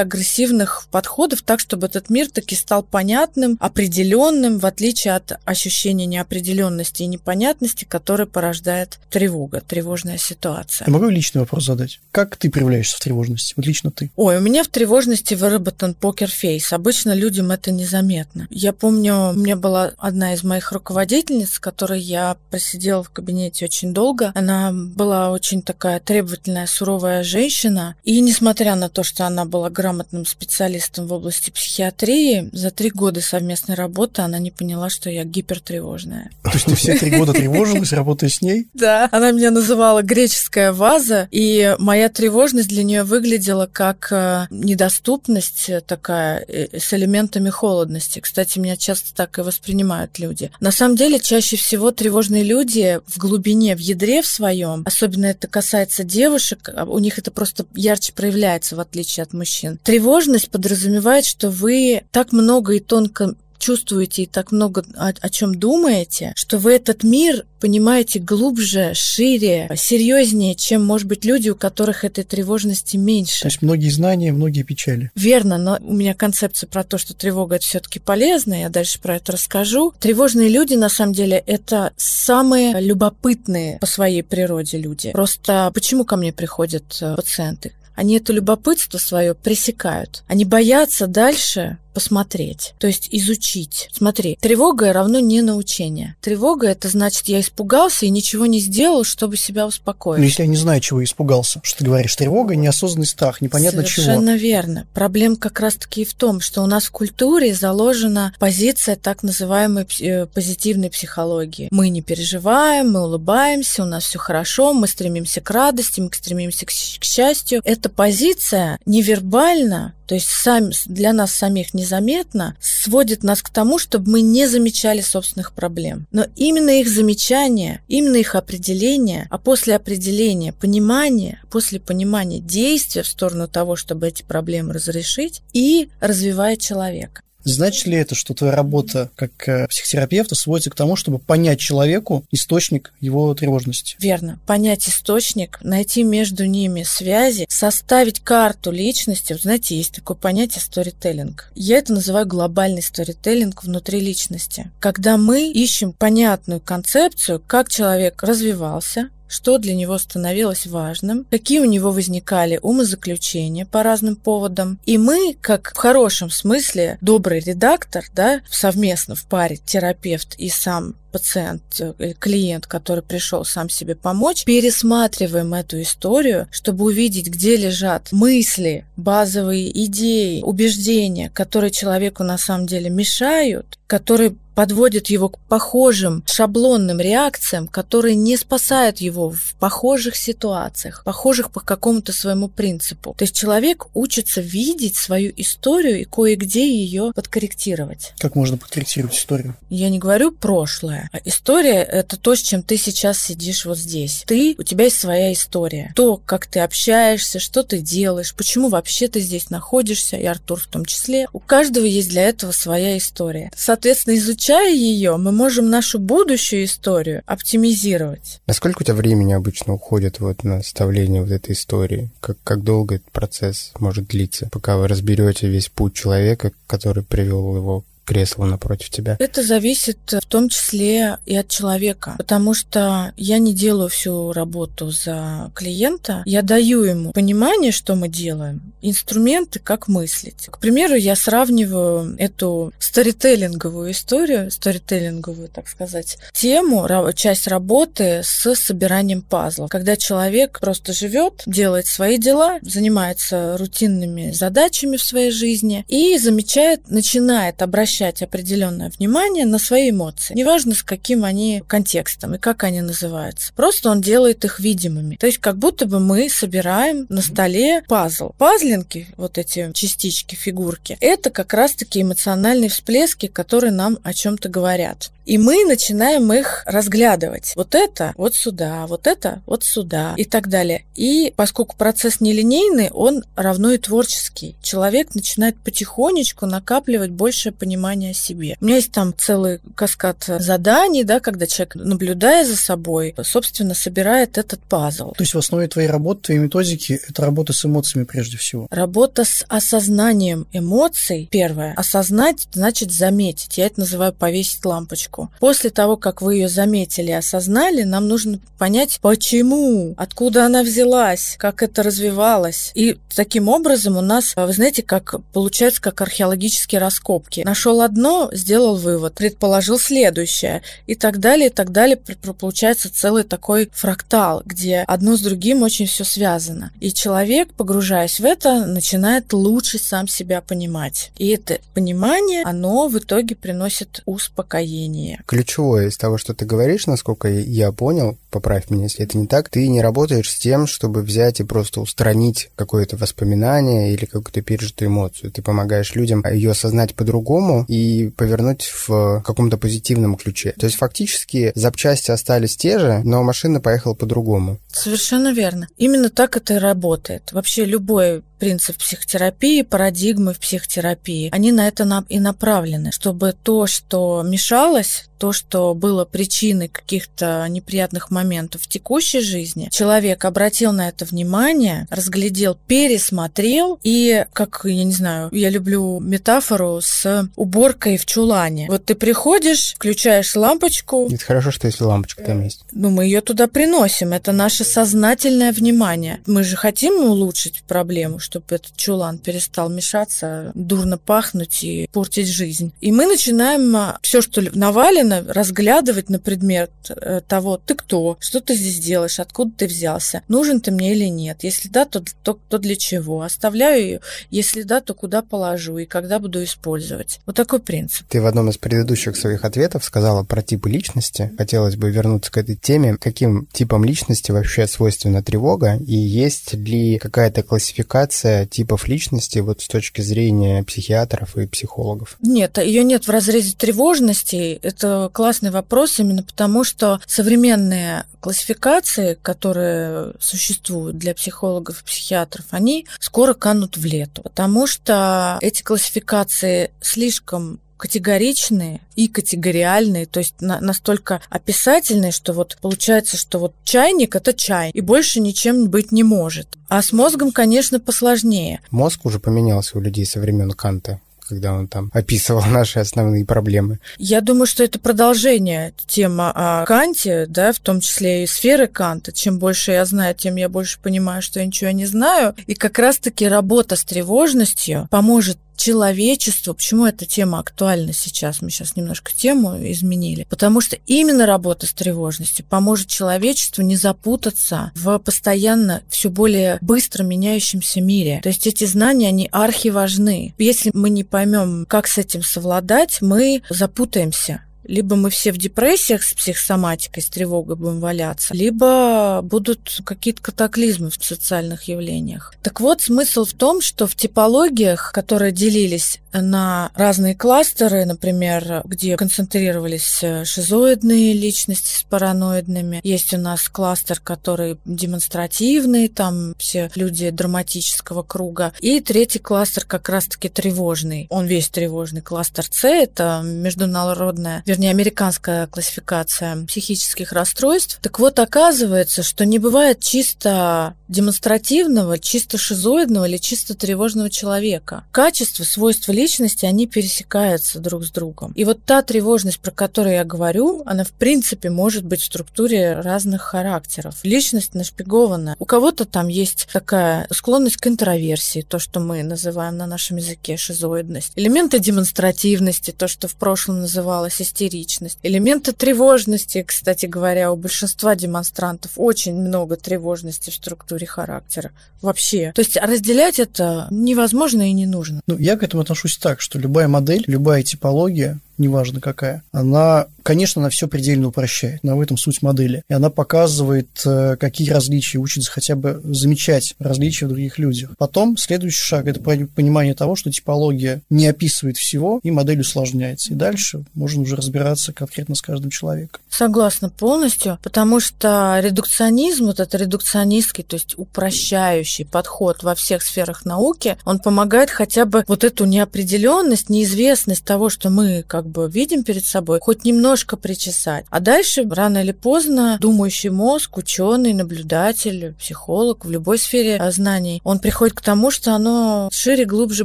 [0.00, 7.02] агрессивных подходов, так, чтобы этот мир таки стал понятным, определенным, в отличие от ощущения неопределенности
[7.02, 10.86] и непонятности, которое порождает тревога, тревожная ситуация.
[10.86, 12.00] Я могу личный вопрос задать?
[12.10, 13.54] Как ты проявляешься в тревожности?
[13.56, 14.10] Вот лично ты.
[14.16, 16.72] Ой, у меня в тревожности выработан покер-фейс.
[16.72, 18.46] Обычно людям это незаметно.
[18.50, 23.64] Я помню, у меня была одна из моих руководительниц, с которой я просидела в кабинете
[23.64, 24.32] очень долго.
[24.34, 27.96] Она была очень такая требовательная, суровая женщина.
[28.04, 33.20] И несмотря на то, что она была грамотным специалистом в области психиатрии, за три года
[33.46, 36.30] совместной работы она не поняла, что я гипертревожная.
[36.42, 38.66] То есть ты все три года тревожилась, работая с ней?
[38.74, 39.08] Да.
[39.12, 46.44] Она меня называла греческая ваза, и моя тревожность для нее выглядела как э, недоступность такая
[46.48, 48.18] э, с элементами холодности.
[48.18, 50.50] Кстати, меня часто так и воспринимают люди.
[50.58, 55.46] На самом деле, чаще всего тревожные люди в глубине, в ядре в своем, особенно это
[55.46, 59.78] касается девушек, а у них это просто ярче проявляется, в отличие от мужчин.
[59.84, 63.35] Тревожность подразумевает, что вы так много и тонко
[63.66, 69.68] чувствуете и так много о, о чем думаете, что вы этот мир понимаете глубже, шире,
[69.74, 73.40] серьезнее, чем, может быть, люди, у которых этой тревожности меньше.
[73.40, 75.10] То есть многие знания, многие печали.
[75.16, 79.16] Верно, но у меня концепция про то, что тревога это все-таки полезно, я дальше про
[79.16, 79.92] это расскажу.
[79.98, 85.10] Тревожные люди, на самом деле, это самые любопытные по своей природе люди.
[85.10, 87.72] Просто почему ко мне приходят э, пациенты?
[87.96, 90.22] Они это любопытство свое пресекают.
[90.28, 93.88] Они боятся дальше посмотреть, то есть изучить.
[93.90, 96.14] Смотри, тревога равно не научение.
[96.20, 100.18] Тревога это значит, я испугался и ничего не сделал, чтобы себя успокоить.
[100.18, 104.04] Но если я не знаю, чего испугался, что ты говоришь, тревога, неосознанный страх, непонятно Совершенно
[104.04, 104.14] чего.
[104.14, 104.86] Совершенно верно.
[104.92, 109.86] Проблема как раз-таки и в том, что у нас в культуре заложена позиция так называемой
[110.00, 111.68] э, позитивной психологии.
[111.70, 116.66] Мы не переживаем, мы улыбаемся, у нас все хорошо, мы стремимся к радости, мы стремимся
[116.66, 117.62] к, к счастью.
[117.64, 124.10] Эта позиция невербально то есть сам, для нас самих незаметно, сводит нас к тому, чтобы
[124.10, 126.06] мы не замечали собственных проблем.
[126.12, 133.08] Но именно их замечание, именно их определение, а после определения понимание, после понимания действия в
[133.08, 137.22] сторону того, чтобы эти проблемы разрешить, и развивает человека.
[137.46, 142.24] Значит ли это, что твоя работа как э, психотерапевта сводится к тому, чтобы понять человеку
[142.32, 143.96] источник его тревожности?
[144.00, 144.40] Верно.
[144.46, 149.32] Понять источник, найти между ними связи, составить карту личности.
[149.32, 151.52] Вот знаете, есть такое понятие сторителлинг.
[151.54, 154.72] Я это называю глобальный сторителлинг внутри личности.
[154.80, 161.64] Когда мы ищем понятную концепцию, как человек развивался, что для него становилось важным, какие у
[161.64, 164.78] него возникали умозаключения по разным поводам.
[164.86, 170.94] И мы, как в хорошем смысле добрый редактор, да, совместно в паре терапевт и сам
[171.16, 171.62] пациент
[171.98, 178.84] или клиент, который пришел сам себе помочь, пересматриваем эту историю, чтобы увидеть, где лежат мысли,
[178.98, 186.98] базовые идеи, убеждения, которые человеку на самом деле мешают, которые подводят его к похожим шаблонным
[186.98, 193.14] реакциям, которые не спасают его в похожих ситуациях, похожих по какому-то своему принципу.
[193.18, 198.14] То есть человек учится видеть свою историю и кое-где ее подкорректировать.
[198.18, 199.56] Как можно подкорректировать историю?
[199.68, 201.10] Я не говорю прошлое, история.
[201.12, 204.24] А история— это то, с чем ты сейчас сидишь вот здесь.
[204.26, 205.92] Ты, у тебя есть своя история.
[205.94, 210.66] То, как ты общаешься, что ты делаешь, почему вообще ты здесь находишься, и Артур в
[210.66, 211.28] том числе.
[211.32, 213.50] У каждого есть для этого своя история.
[213.56, 218.40] Соответственно, изучая ее, мы можем нашу будущую историю оптимизировать.
[218.46, 222.10] Насколько у тебя времени обычно уходит вот на составление вот этой истории?
[222.20, 227.56] Как, как долго этот процесс может длиться, пока вы разберете весь путь человека, который привел
[227.56, 229.16] его кресло напротив тебя?
[229.18, 234.90] Это зависит в том числе и от человека, потому что я не делаю всю работу
[234.90, 240.46] за клиента, я даю ему понимание, что мы делаем, инструменты, как мыслить.
[240.50, 249.22] К примеру, я сравниваю эту сторителлинговую историю, сторителлинговую, так сказать, тему, часть работы с собиранием
[249.22, 249.70] пазлов.
[249.70, 256.88] Когда человек просто живет, делает свои дела, занимается рутинными задачами в своей жизни и замечает,
[256.88, 260.34] начинает обращаться обращать определенное внимание на свои эмоции.
[260.34, 263.52] Неважно, с каким они контекстом и как они называются.
[263.54, 265.16] Просто он делает их видимыми.
[265.16, 268.32] То есть как будто бы мы собираем на столе пазл.
[268.38, 275.10] Пазлинки, вот эти частички, фигурки, это как раз-таки эмоциональные всплески, которые нам о чем-то говорят.
[275.26, 277.52] И мы начинаем их разглядывать.
[277.56, 280.84] Вот это вот сюда, вот это вот сюда и так далее.
[280.94, 284.56] И поскольку процесс нелинейный, он равно и творческий.
[284.62, 288.56] Человек начинает потихонечку накапливать большее понимание о себе.
[288.60, 294.38] У меня есть там целый каскад заданий, да, когда человек, наблюдая за собой, собственно, собирает
[294.38, 295.10] этот пазл.
[295.12, 298.68] То есть в основе твоей работы, твоей методики, это работа с эмоциями прежде всего?
[298.70, 301.74] Работа с осознанием эмоций, первое.
[301.74, 303.58] Осознать значит заметить.
[303.58, 305.30] Я это называю повесить лампочку ошибку.
[305.40, 311.36] После того, как вы ее заметили и осознали, нам нужно понять, почему, откуда она взялась,
[311.38, 312.72] как это развивалось.
[312.74, 317.42] И таким образом у нас, вы знаете, как получается, как археологические раскопки.
[317.44, 321.96] Нашел одно, сделал вывод, предположил следующее, и так далее, и так далее.
[321.96, 326.72] Получается целый такой фрактал, где одно с другим очень все связано.
[326.80, 331.10] И человек, погружаясь в это, начинает лучше сам себя понимать.
[331.16, 335.22] И это понимание, оно в итоге приносит успокоение мнение.
[335.26, 339.48] Ключевое из того, что ты говоришь, насколько я понял, поправь меня, если это не так,
[339.48, 344.88] ты не работаешь с тем, чтобы взять и просто устранить какое-то воспоминание или какую-то пережитую
[344.88, 345.30] эмоцию.
[345.30, 350.54] Ты помогаешь людям ее осознать по-другому и повернуть в каком-то позитивном ключе.
[350.58, 354.58] То есть фактически запчасти остались те же, но машина поехала по-другому.
[354.72, 355.68] Совершенно верно.
[355.76, 357.32] Именно так это и работает.
[357.32, 364.22] Вообще любой принцип психотерапии, парадигмы в психотерапии, они на это и направлены, чтобы то, что
[364.24, 371.04] мешалось, то, что было причиной каких-то неприятных моментов в текущей жизни, человек обратил на это
[371.04, 378.66] внимание, разглядел, пересмотрел, и, как, я не знаю, я люблю метафору с уборкой в чулане.
[378.68, 381.08] Вот ты приходишь, включаешь лампочку.
[381.10, 382.62] Это хорошо, что если лампочка там есть.
[382.72, 384.12] Ну, мы ее туда приносим.
[384.12, 386.20] Это наше сознательное внимание.
[386.26, 392.72] Мы же хотим улучшить проблему, чтобы этот чулан перестал мешаться, дурно пахнуть и портить жизнь.
[392.80, 398.40] И мы начинаем а, все, что навалено, разглядывать на предмет э, того, ты кто, что
[398.40, 401.38] ты здесь делаешь, откуда ты взялся, нужен ты мне или нет.
[401.42, 403.22] Если да, то, то, то для чего?
[403.22, 407.20] Оставляю ее, если да, то куда положу и когда буду использовать.
[407.26, 408.06] Вот такой принцип.
[408.08, 411.32] Ты в одном из предыдущих своих ответов сказала про типы личности.
[411.36, 412.96] Хотелось бы вернуться к этой теме.
[412.96, 415.76] Каким типам личности вообще свойственна тревога?
[415.76, 422.16] И есть ли какая-то классификация типов личности вот с точки зрения психиатров и психологов?
[422.20, 424.58] Нет, ее нет в разрезе тревожности.
[424.62, 432.86] Это классный вопрос именно потому, что современные классификации, которые существуют для психологов и психиатров, они
[432.98, 440.60] скоро канут в лету, потому что эти классификации слишком категоричные и категориальные, то есть на,
[440.60, 446.02] настолько описательные, что вот получается, что вот чайник это чай, и больше ничем быть не
[446.02, 446.48] может.
[446.68, 448.60] А с мозгом, конечно, посложнее.
[448.70, 453.78] Мозг уже поменялся у людей со времен Канта когда он там описывал наши основные проблемы.
[453.98, 459.12] Я думаю, что это продолжение темы о Канте, да, в том числе и сферы Канта.
[459.12, 462.34] Чем больше я знаю, тем я больше понимаю, что я ничего не знаю.
[462.46, 466.54] И как раз-таки работа с тревожностью поможет человечеству.
[466.54, 468.42] Почему эта тема актуальна сейчас?
[468.42, 470.26] Мы сейчас немножко тему изменили.
[470.28, 477.02] Потому что именно работа с тревожностью поможет человечеству не запутаться в постоянно все более быстро
[477.02, 478.20] меняющемся мире.
[478.22, 480.34] То есть эти знания, они архиважны.
[480.38, 486.02] Если мы не поймем, как с этим совладать, мы запутаемся Либо мы все в депрессиях
[486.02, 492.34] с психосоматикой, с тревогой будем валяться, либо будут какие-то катаклизмы в социальных явлениях.
[492.42, 498.96] Так вот, смысл в том, что в типологиях, которые делились на разные кластеры, например, где
[498.96, 502.80] концентрировались шизоидные личности с параноидными.
[502.82, 508.52] Есть у нас кластер, который демонстративный, там все люди драматического круга.
[508.60, 511.06] И третий кластер как раз-таки тревожный.
[511.10, 512.00] Он весь тревожный.
[512.00, 517.78] Кластер С– это международная, вернее, американская классификация психических расстройств.
[517.82, 524.84] Так вот, оказывается, что не бывает чисто демонстративного, чисто шизоидного или чисто тревожного человека.
[524.92, 528.32] Качества, свойства личности, они пересекаются друг с другом.
[528.32, 532.80] И вот та тревожность, про которую я говорю, она в принципе может быть в структуре
[532.80, 533.96] разных характеров.
[534.04, 535.36] Личность нашпигована.
[535.38, 540.38] У кого-то там есть такая склонность к интроверсии, то, что мы называем на нашем языке
[540.38, 541.12] шизоидность.
[541.16, 544.98] Элементы демонстративности, то, что в прошлом называлось истеричность.
[545.02, 551.50] Элементы тревожности, кстати говоря, у большинства демонстрантов очень много тревожности в структуре характера.
[551.82, 552.32] Вообще.
[552.34, 555.00] То есть разделять это невозможно и не нужно.
[555.06, 560.40] Ну, я к этому отношусь так, что любая модель, любая типология, неважно какая, она, конечно,
[560.40, 562.62] она все предельно упрощает, но в этом суть модели.
[562.68, 567.70] И она показывает, э, какие различия, учится хотя бы замечать различия в других людях.
[567.76, 573.12] Потом следующий шаг– это понимание того, что типология не описывает всего, и модель усложняется.
[573.12, 576.00] И дальше можно уже разбираться конкретно с каждым человеком.
[576.08, 583.24] Согласна полностью, потому что редукционизм, вот это редукционистский, то есть упрощающий подход во всех сферах
[583.24, 588.84] науки, он помогает хотя бы вот эту неопределенность, неизвестность того, что мы как бы видим
[588.84, 589.64] перед собой, хоть
[589.96, 590.84] немножко причесать.
[590.90, 597.38] А дальше, рано или поздно, думающий мозг, ученый, наблюдатель, психолог в любой сфере знаний, он
[597.38, 599.64] приходит к тому, что оно шире, глубже,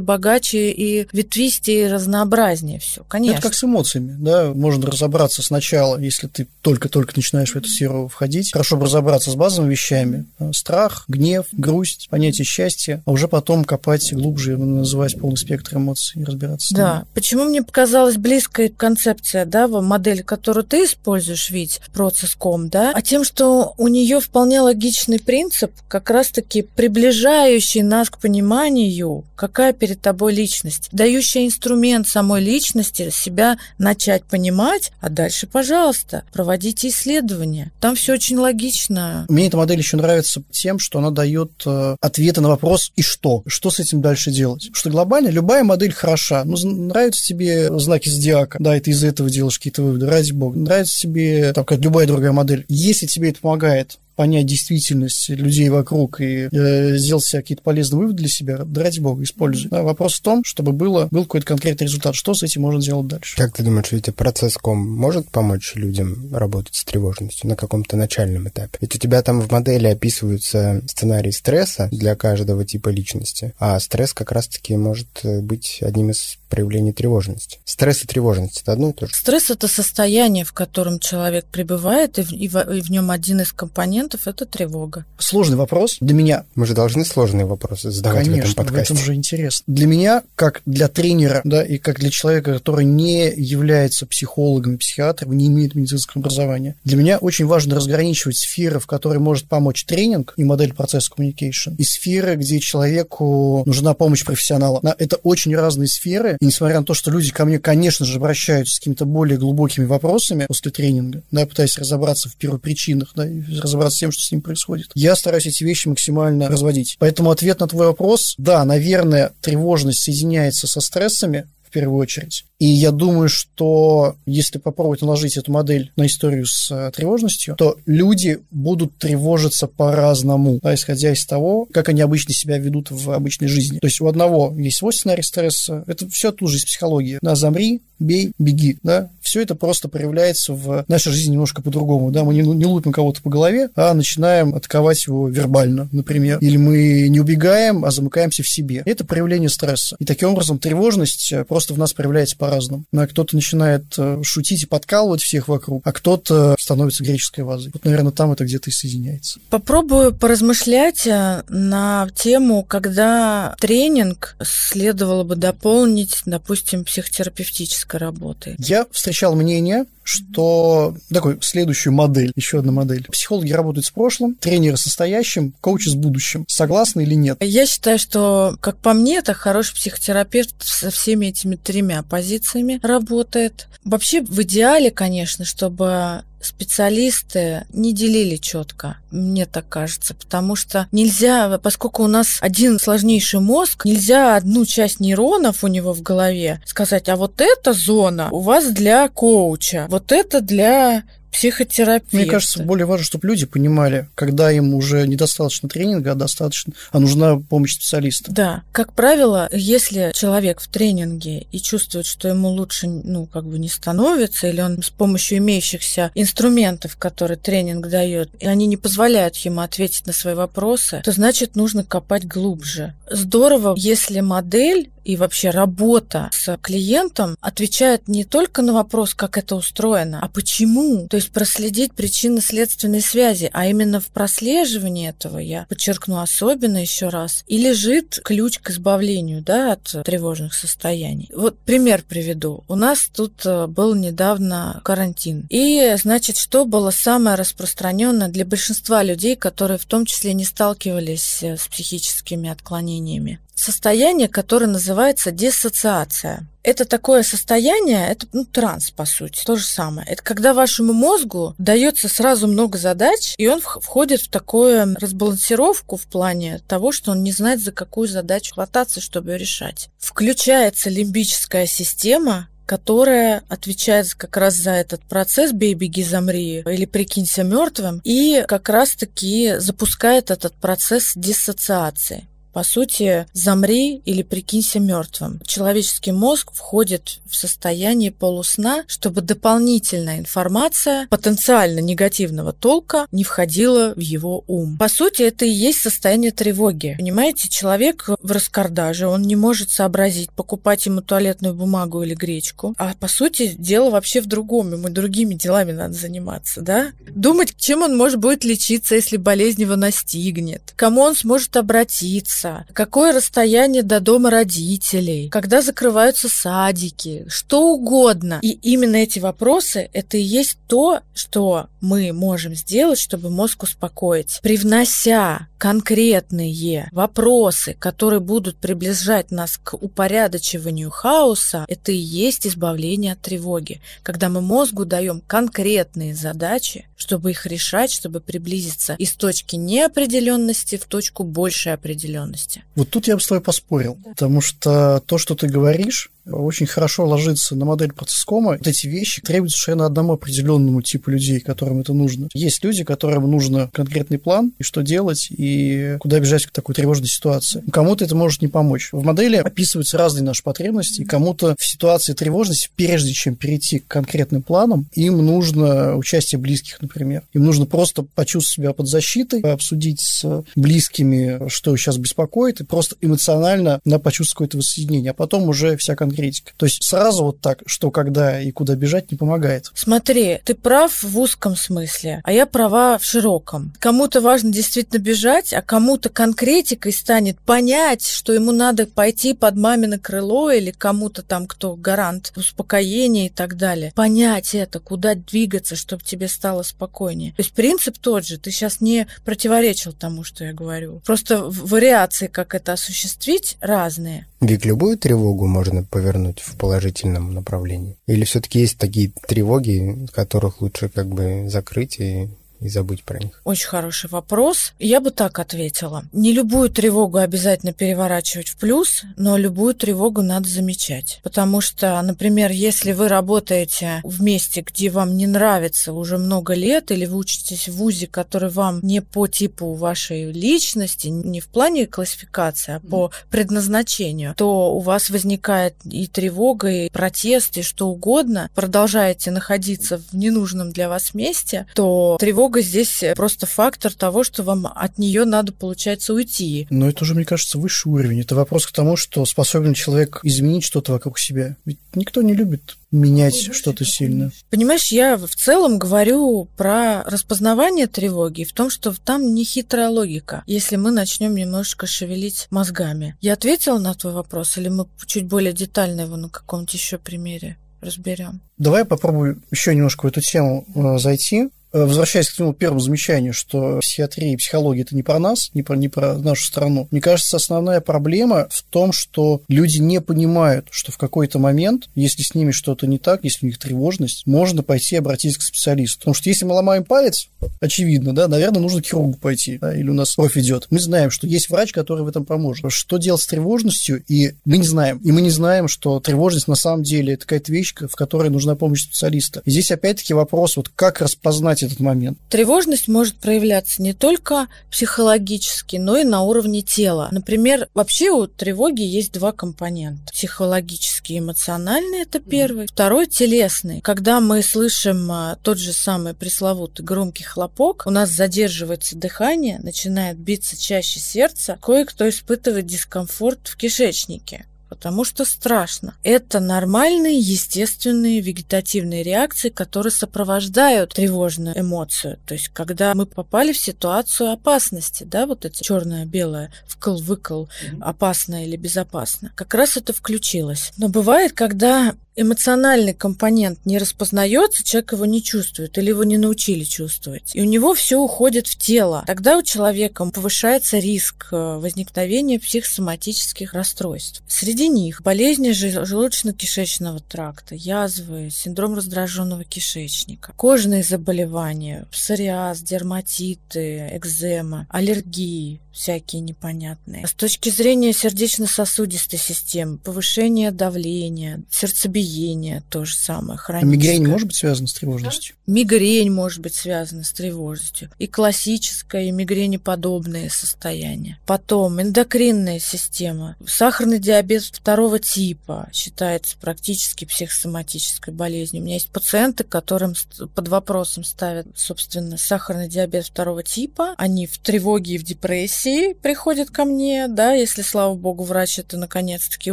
[0.00, 3.04] богаче и ветвистее, и разнообразнее все.
[3.08, 3.34] Конечно.
[3.34, 8.08] Это как с эмоциями, да, можно разобраться сначала, если ты только-только начинаешь в эту сферу
[8.08, 13.64] входить, хорошо бы разобраться с базовыми вещами, страх, гнев, грусть, понятие счастья, а уже потом
[13.64, 16.74] копать глубже, называть полный спектр эмоций и разбираться.
[16.74, 22.92] Да, почему мне показалось близко близкая концепция, да, модель, которую ты используешь, ведь процесс.ком, да,
[22.94, 29.72] а тем, что у нее вполне логичный принцип, как раз-таки приближающий нас к пониманию, какая
[29.72, 37.72] перед тобой личность, дающая инструмент самой личности себя начать понимать, а дальше, пожалуйста, проводите исследования.
[37.80, 39.26] Там все очень логично.
[39.28, 43.42] Мне эта модель еще нравится тем, что она дает э, ответы на вопрос «и что?».
[43.46, 44.70] Что с этим дальше делать?
[44.72, 46.44] Что глобально любая модель хороша.
[46.44, 50.58] Ну, нравятся тебе знаки зодиака, да, и ты из этого делаешь какие-то выводы, ради бога.
[50.58, 52.64] Нравится тебе, там, как любая другая модель.
[52.68, 58.18] Если тебе это помогает понять действительность людей вокруг и э, сделать себе какие-то полезные выводы
[58.18, 59.70] для себя, да ради бога, используй.
[59.70, 62.14] Да, вопрос в том, чтобы было, был какой-то конкретный результат.
[62.14, 63.36] Что с этим можно сделать дальше?
[63.36, 68.48] Как ты думаешь, ведь процесс ком может помочь людям работать с тревожностью на каком-то начальном
[68.48, 68.78] этапе?
[68.80, 74.12] Ведь у тебя там в модели описываются сценарии стресса для каждого типа личности, а стресс
[74.12, 77.58] как раз-таки может э, быть одним из проявлений тревожности.
[77.64, 79.14] Стресс и тревожность– это одно и то же?
[79.14, 83.40] Стресс– это состояние, в котором человек пребывает, и в, и в, и в нем один
[83.40, 85.04] из компонентов моментов это тревога.
[85.18, 86.44] Сложный вопрос для меня.
[86.54, 88.94] Мы же должны сложные вопросы задавать Конечно, в этом подкасте.
[88.94, 89.62] в этом же интерес.
[89.66, 95.36] Для меня, как для тренера, да, и как для человека, который не является психологом психиатром,
[95.36, 100.34] не имеет медицинского образования, для меня очень важно разграничивать сферы, в которые может помочь тренинг
[100.36, 104.80] и модель процесса communication, и сферы, где человеку нужна помощь профессионала.
[104.98, 108.74] Это очень разные сферы, и несмотря на то, что люди ко мне, конечно же, обращаются
[108.74, 113.91] с какими-то более глубокими вопросами после тренинга, да, пытаясь разобраться в первопричинах, да, и разобраться
[113.92, 114.90] с тем, что с ним происходит.
[114.94, 116.96] Я стараюсь эти вещи максимально разводить.
[116.98, 122.44] Поэтому ответ на твой вопрос, да, наверное, тревожность соединяется со стрессами, первую очередь.
[122.62, 127.76] И я думаю, что если попробовать наложить эту модель на историю с э, тревожностью, то
[127.86, 133.48] люди будут тревожиться по-разному, да, исходя из того, как они обычно себя ведут в обычной
[133.48, 133.80] жизни.
[133.80, 137.18] То есть у одного есть свой сценарий стресса, это все тоже из психологии.
[137.20, 142.24] Да, замри, бей, беги, да, все это просто проявляется в нашей жизни немножко по-другому, да,
[142.24, 147.08] мы не, не лупим кого-то по голове, а начинаем атаковать его вербально, например, или мы
[147.08, 148.82] не убегаем, а замыкаемся в себе.
[148.84, 149.96] Это проявление стресса.
[149.98, 152.84] И таким образом тревожность э, просто в нас проявляется по по-разному.
[152.90, 157.70] Ну, а кто-то начинает э, шутить и подкалывать всех вокруг, а кто-то становится греческой вазой.
[157.72, 159.38] Вот, наверное, там это где-то и соединяется.
[159.48, 168.56] Попробую поразмышлять э, на тему, когда тренинг следовало бы дополнить, допустим, психотерапевтической работой.
[168.58, 173.06] Я встречал мнение, что такой следующую модель, еще одна модель.
[173.10, 176.44] Психологи работают с прошлым, тренеры с настоящим, коучи с будущим.
[176.48, 177.38] Согласны или нет?
[177.40, 183.68] Я считаю, что, как по мне, это хороший психотерапевт со всеми этими тремя позициями работает.
[183.84, 191.58] Вообще, в идеале, конечно, чтобы специалисты не делили четко, мне так кажется, потому что нельзя,
[191.58, 197.08] поскольку у нас один сложнейший мозг, нельзя одну часть нейронов у него в голове сказать,
[197.08, 202.16] а вот эта зона у вас для коуча, вот это для психотерапевта.
[202.16, 207.00] Мне кажется, более важно, чтобы люди понимали, когда им уже недостаточно тренинга, а достаточно, а
[207.00, 208.30] нужна помощь специалиста.
[208.30, 208.62] Да.
[208.70, 213.68] Как правило, если человек в тренинге и чувствует, что ему лучше, ну, как бы не
[213.68, 219.60] становится, или он с помощью имеющихся инструментов, которые тренинг дает, и они не позволяют ему
[219.62, 222.94] ответить на свои вопросы, то значит нужно копать глубже.
[223.10, 229.56] Здорово, если модель и вообще работа с клиентом отвечает не только на вопрос, как это
[229.56, 231.08] устроено, а почему.
[231.08, 237.44] То есть проследить причинно-следственные связи, а именно в прослеживании этого, я подчеркну особенно еще раз,
[237.46, 241.30] и лежит ключ к избавлению да, от тревожных состояний.
[241.34, 242.64] Вот пример приведу.
[242.68, 245.46] У нас тут э, был недавно карантин.
[245.48, 251.42] И, значит, что было самое распространенное для большинства людей, которые в том числе не сталкивались
[251.42, 253.38] э, с психическими отклонениями?
[253.54, 256.46] Состояние, которое называется диссоциация.
[256.62, 260.06] Это такое состояние, это ну, транс, по сути, то же самое.
[260.08, 266.06] Это когда вашему мозгу дается сразу много задач, и он входит в такую разбалансировку в
[266.06, 269.88] плане того, что он не знает, за какую задачу хвататься, чтобы ее решать.
[269.98, 277.42] Включается лимбическая система, которая отвечает как раз за этот процесс «бей, беги, замри» или «прикинься
[277.42, 282.28] мертвым», и как раз-таки запускает этот процесс диссоциации.
[282.52, 285.40] По сути, замри или прикинься мертвым.
[285.46, 294.00] Человеческий мозг входит в состояние полусна, чтобы дополнительная информация потенциально негативного толка не входила в
[294.00, 294.76] его ум.
[294.78, 296.94] По сути, это и есть состояние тревоги.
[296.98, 302.74] Понимаете, человек в раскардаже, он не может сообразить, покупать ему туалетную бумагу или гречку.
[302.76, 304.72] А по сути, дело вообще в другом.
[304.72, 306.92] Ему другими делами надо заниматься, да?
[307.08, 310.74] Думать, чем он может будет лечиться, если болезнь его настигнет.
[310.76, 318.38] Кому он сможет обратиться часа, какое расстояние до дома родителей, когда закрываются садики, что угодно.
[318.42, 324.40] И именно эти вопросы– это и есть то, что мы можем сделать, чтобы мозг успокоить,
[324.42, 333.20] привнося конкретные вопросы, которые будут приближать нас к упорядочиванию хаоса, это и есть избавление от
[333.20, 333.80] тревоги.
[334.02, 340.86] Когда мы мозгу даем конкретные задачи, чтобы их решать, чтобы приблизиться из точки неопределенности в
[340.86, 342.31] точку большей определенности.
[342.74, 344.10] Вот тут я бы с тобой поспорил, да.
[344.10, 348.52] потому что то, что ты говоришь, очень хорошо ложится на модель процесскома.
[348.52, 352.28] Вот эти вещи требуют совершенно одному определенному типу людей, которым это нужно.
[352.34, 357.08] Есть люди, которым нужно конкретный план, и что делать, и куда бежать к такой тревожной
[357.08, 357.62] ситуации.
[357.72, 358.90] Кому-то это может не помочь.
[358.92, 363.86] В модели описываются разные наши потребности, и кому-то в ситуации тревожности, прежде чем перейти к
[363.88, 367.22] конкретным планам, им нужно участие близких, например.
[367.32, 372.96] Им нужно просто почувствовать себя под защитой, обсудить с близкими, что сейчас беспокоит, и просто
[373.00, 376.52] эмоционально на почувствовать какое-то воссоединение, а потом уже вся конкретная конкретика.
[376.56, 379.70] То есть сразу вот так, что когда и куда бежать, не помогает.
[379.74, 383.72] Смотри, ты прав в узком смысле, а я права в широком.
[383.78, 389.98] Кому-то важно действительно бежать, а кому-то конкретикой станет понять, что ему надо пойти под мамино
[389.98, 393.92] крыло или кому-то там, кто гарант успокоения и так далее.
[393.94, 397.32] Понять это, куда двигаться, чтобы тебе стало спокойнее.
[397.32, 398.38] То есть принцип тот же.
[398.38, 401.00] Ты сейчас не противоречил тому, что я говорю.
[401.04, 404.26] Просто вариации, как это осуществить, разные.
[404.42, 407.96] Вик, любую тревогу можно повернуть в положительном направлении?
[408.08, 412.28] Или все-таки есть такие тревоги, которых лучше как бы закрыть и
[412.62, 413.40] и забыть про них?
[413.44, 414.72] Очень хороший вопрос.
[414.78, 416.04] Я бы так ответила.
[416.12, 421.20] Не любую тревогу обязательно переворачивать в плюс, но любую тревогу надо замечать.
[421.22, 426.90] Потому что, например, если вы работаете в месте, где вам не нравится уже много лет,
[426.90, 431.86] или вы учитесь в ВУЗе, который вам не по типу вашей личности, не в плане
[431.86, 438.50] классификации, а по предназначению, то у вас возникает и тревога, и протест, и что угодно.
[438.54, 444.42] Продолжаете находиться в ненужном для вас месте, то тревога тревога здесь просто фактор того, что
[444.42, 446.66] вам от нее надо, получается, уйти.
[446.70, 448.20] Но это уже, мне кажется, высший уровень.
[448.20, 451.56] Это вопрос к тому, что способен человек изменить что-то вокруг себя.
[451.64, 454.32] Ведь никто не любит менять ну, что-то сильно.
[454.50, 460.42] Понимаешь, я в целом говорю про распознавание тревоги, в том, что там не хитрая логика,
[460.46, 463.16] если мы начнем немножечко шевелить мозгами.
[463.22, 467.56] Я ответила на твой вопрос, или мы чуть более детально его на каком-то еще примере
[467.80, 468.40] разберем.
[468.58, 471.48] Давай попробую еще немножко в эту тему э, зайти.
[471.72, 475.62] Э, возвращаясь к твоему первому замечанию, что психиатрия и психология это не про нас, не
[475.62, 476.86] про, не про нашу страну.
[476.90, 482.22] Мне кажется, основная проблема в том, что люди не понимают, что в какой-то момент, если
[482.22, 486.00] с ними что-то не так, если у них тревожность, можно пойти обратиться к специалисту.
[486.00, 487.28] Потому что если мы ломаем палец,
[487.60, 490.66] очевидно, да, наверное, нужно к хирургу пойти, да, или у нас кровь идет.
[490.70, 492.70] Мы знаем, что есть врач, который в этом поможет.
[492.70, 494.98] Что делать с тревожностью, и мы не знаем.
[494.98, 498.56] И мы не знаем, что тревожность на самом деле это какая-то вещь, в которой нужна
[498.56, 499.40] помощь специалиста.
[499.44, 502.18] И здесь опять-таки вопрос, вот как распознать этот момент?
[502.28, 507.08] Тревожность может проявляться не только психологически, но и на уровне тела.
[507.10, 510.12] Например, вообще у тревоги есть два компонента.
[510.12, 512.66] Психологический и эмоциональный– это первый.
[512.66, 513.80] Второй– телесный.
[513.80, 520.18] Когда мы слышим а, тот же самый пресловутый громкий хлопок, у нас задерживается дыхание, начинает
[520.18, 525.96] биться чаще сердце, кое-кто испытывает дискомфорт в кишечнике потому что страшно.
[526.02, 532.18] Это нормальные, естественные вегетативные реакции, которые сопровождают тревожную эмоцию.
[532.26, 537.48] То есть, когда мы попали в ситуацию опасности, да, вот эти черное-белое, вкл-выкл,
[537.82, 540.72] опасно или безопасно, как раз это включилось.
[540.78, 546.64] Но бывает, когда эмоциональный компонент не распознается, человек его не чувствует или его не научили
[546.64, 547.34] чувствовать.
[547.34, 549.04] И у него все уходит в тело.
[549.06, 554.22] Тогда у человека повышается риск э, возникновения психосоматических расстройств.
[554.28, 565.60] Среди них болезни желудочно-кишечного тракта, язвы, синдром раздраженного кишечника, кожные заболевания, псориаз, дерматиты, экзема, аллергии,
[565.72, 567.06] всякие непонятные.
[567.06, 573.38] С точки зрения сердечно-сосудистой системы, повышение давления, сердцебиение, то же самое.
[573.48, 575.36] А мигрень может быть связана с тревожностью?
[575.46, 577.90] Мигрень может быть связана с тревожностью.
[577.98, 581.18] И классическое, и мигренеподобные состояния.
[581.26, 583.36] Потом эндокринная система.
[583.46, 588.62] Сахарный диабет второго типа считается практически психосоматической болезнью.
[588.62, 589.94] У меня есть пациенты, которым
[590.34, 593.94] под вопросом ставят, собственно, сахарный диабет второго типа.
[593.96, 598.58] Они в тревоге и в депрессии России приходит ко мне, да, если, слава богу, врач
[598.58, 599.52] это наконец-таки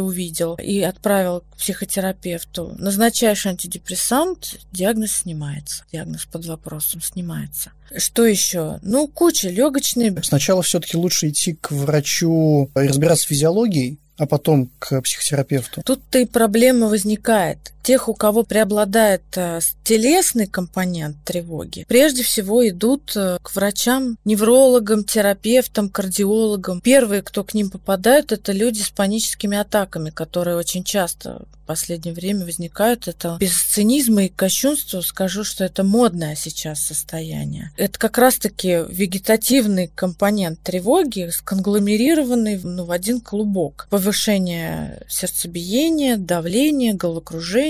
[0.00, 7.70] увидел и отправил к психотерапевту, назначаешь антидепрессант, диагноз снимается, диагноз под вопросом снимается.
[7.96, 8.80] Что еще?
[8.82, 10.20] Ну, куча легочные.
[10.24, 15.82] Сначала все-таки лучше идти к врачу и разбираться с физиологией, а потом к психотерапевту.
[15.82, 17.72] Тут-то и проблема возникает.
[17.82, 25.04] Тех, у кого преобладает э, телесный компонент тревоги, прежде всего идут э, к врачам, неврологам,
[25.04, 26.80] терапевтам, кардиологам.
[26.80, 32.14] Первые, кто к ним попадают, это люди с паническими атаками, которые очень часто в последнее
[32.14, 33.08] время возникают.
[33.08, 37.70] Это без цинизма и кощунства скажу, что это модное сейчас состояние.
[37.76, 43.86] Это как раз-таки вегетативный компонент тревоги, сконгломерированный ну, в один клубок.
[43.90, 47.69] Повышение сердцебиения, давления, головокружения,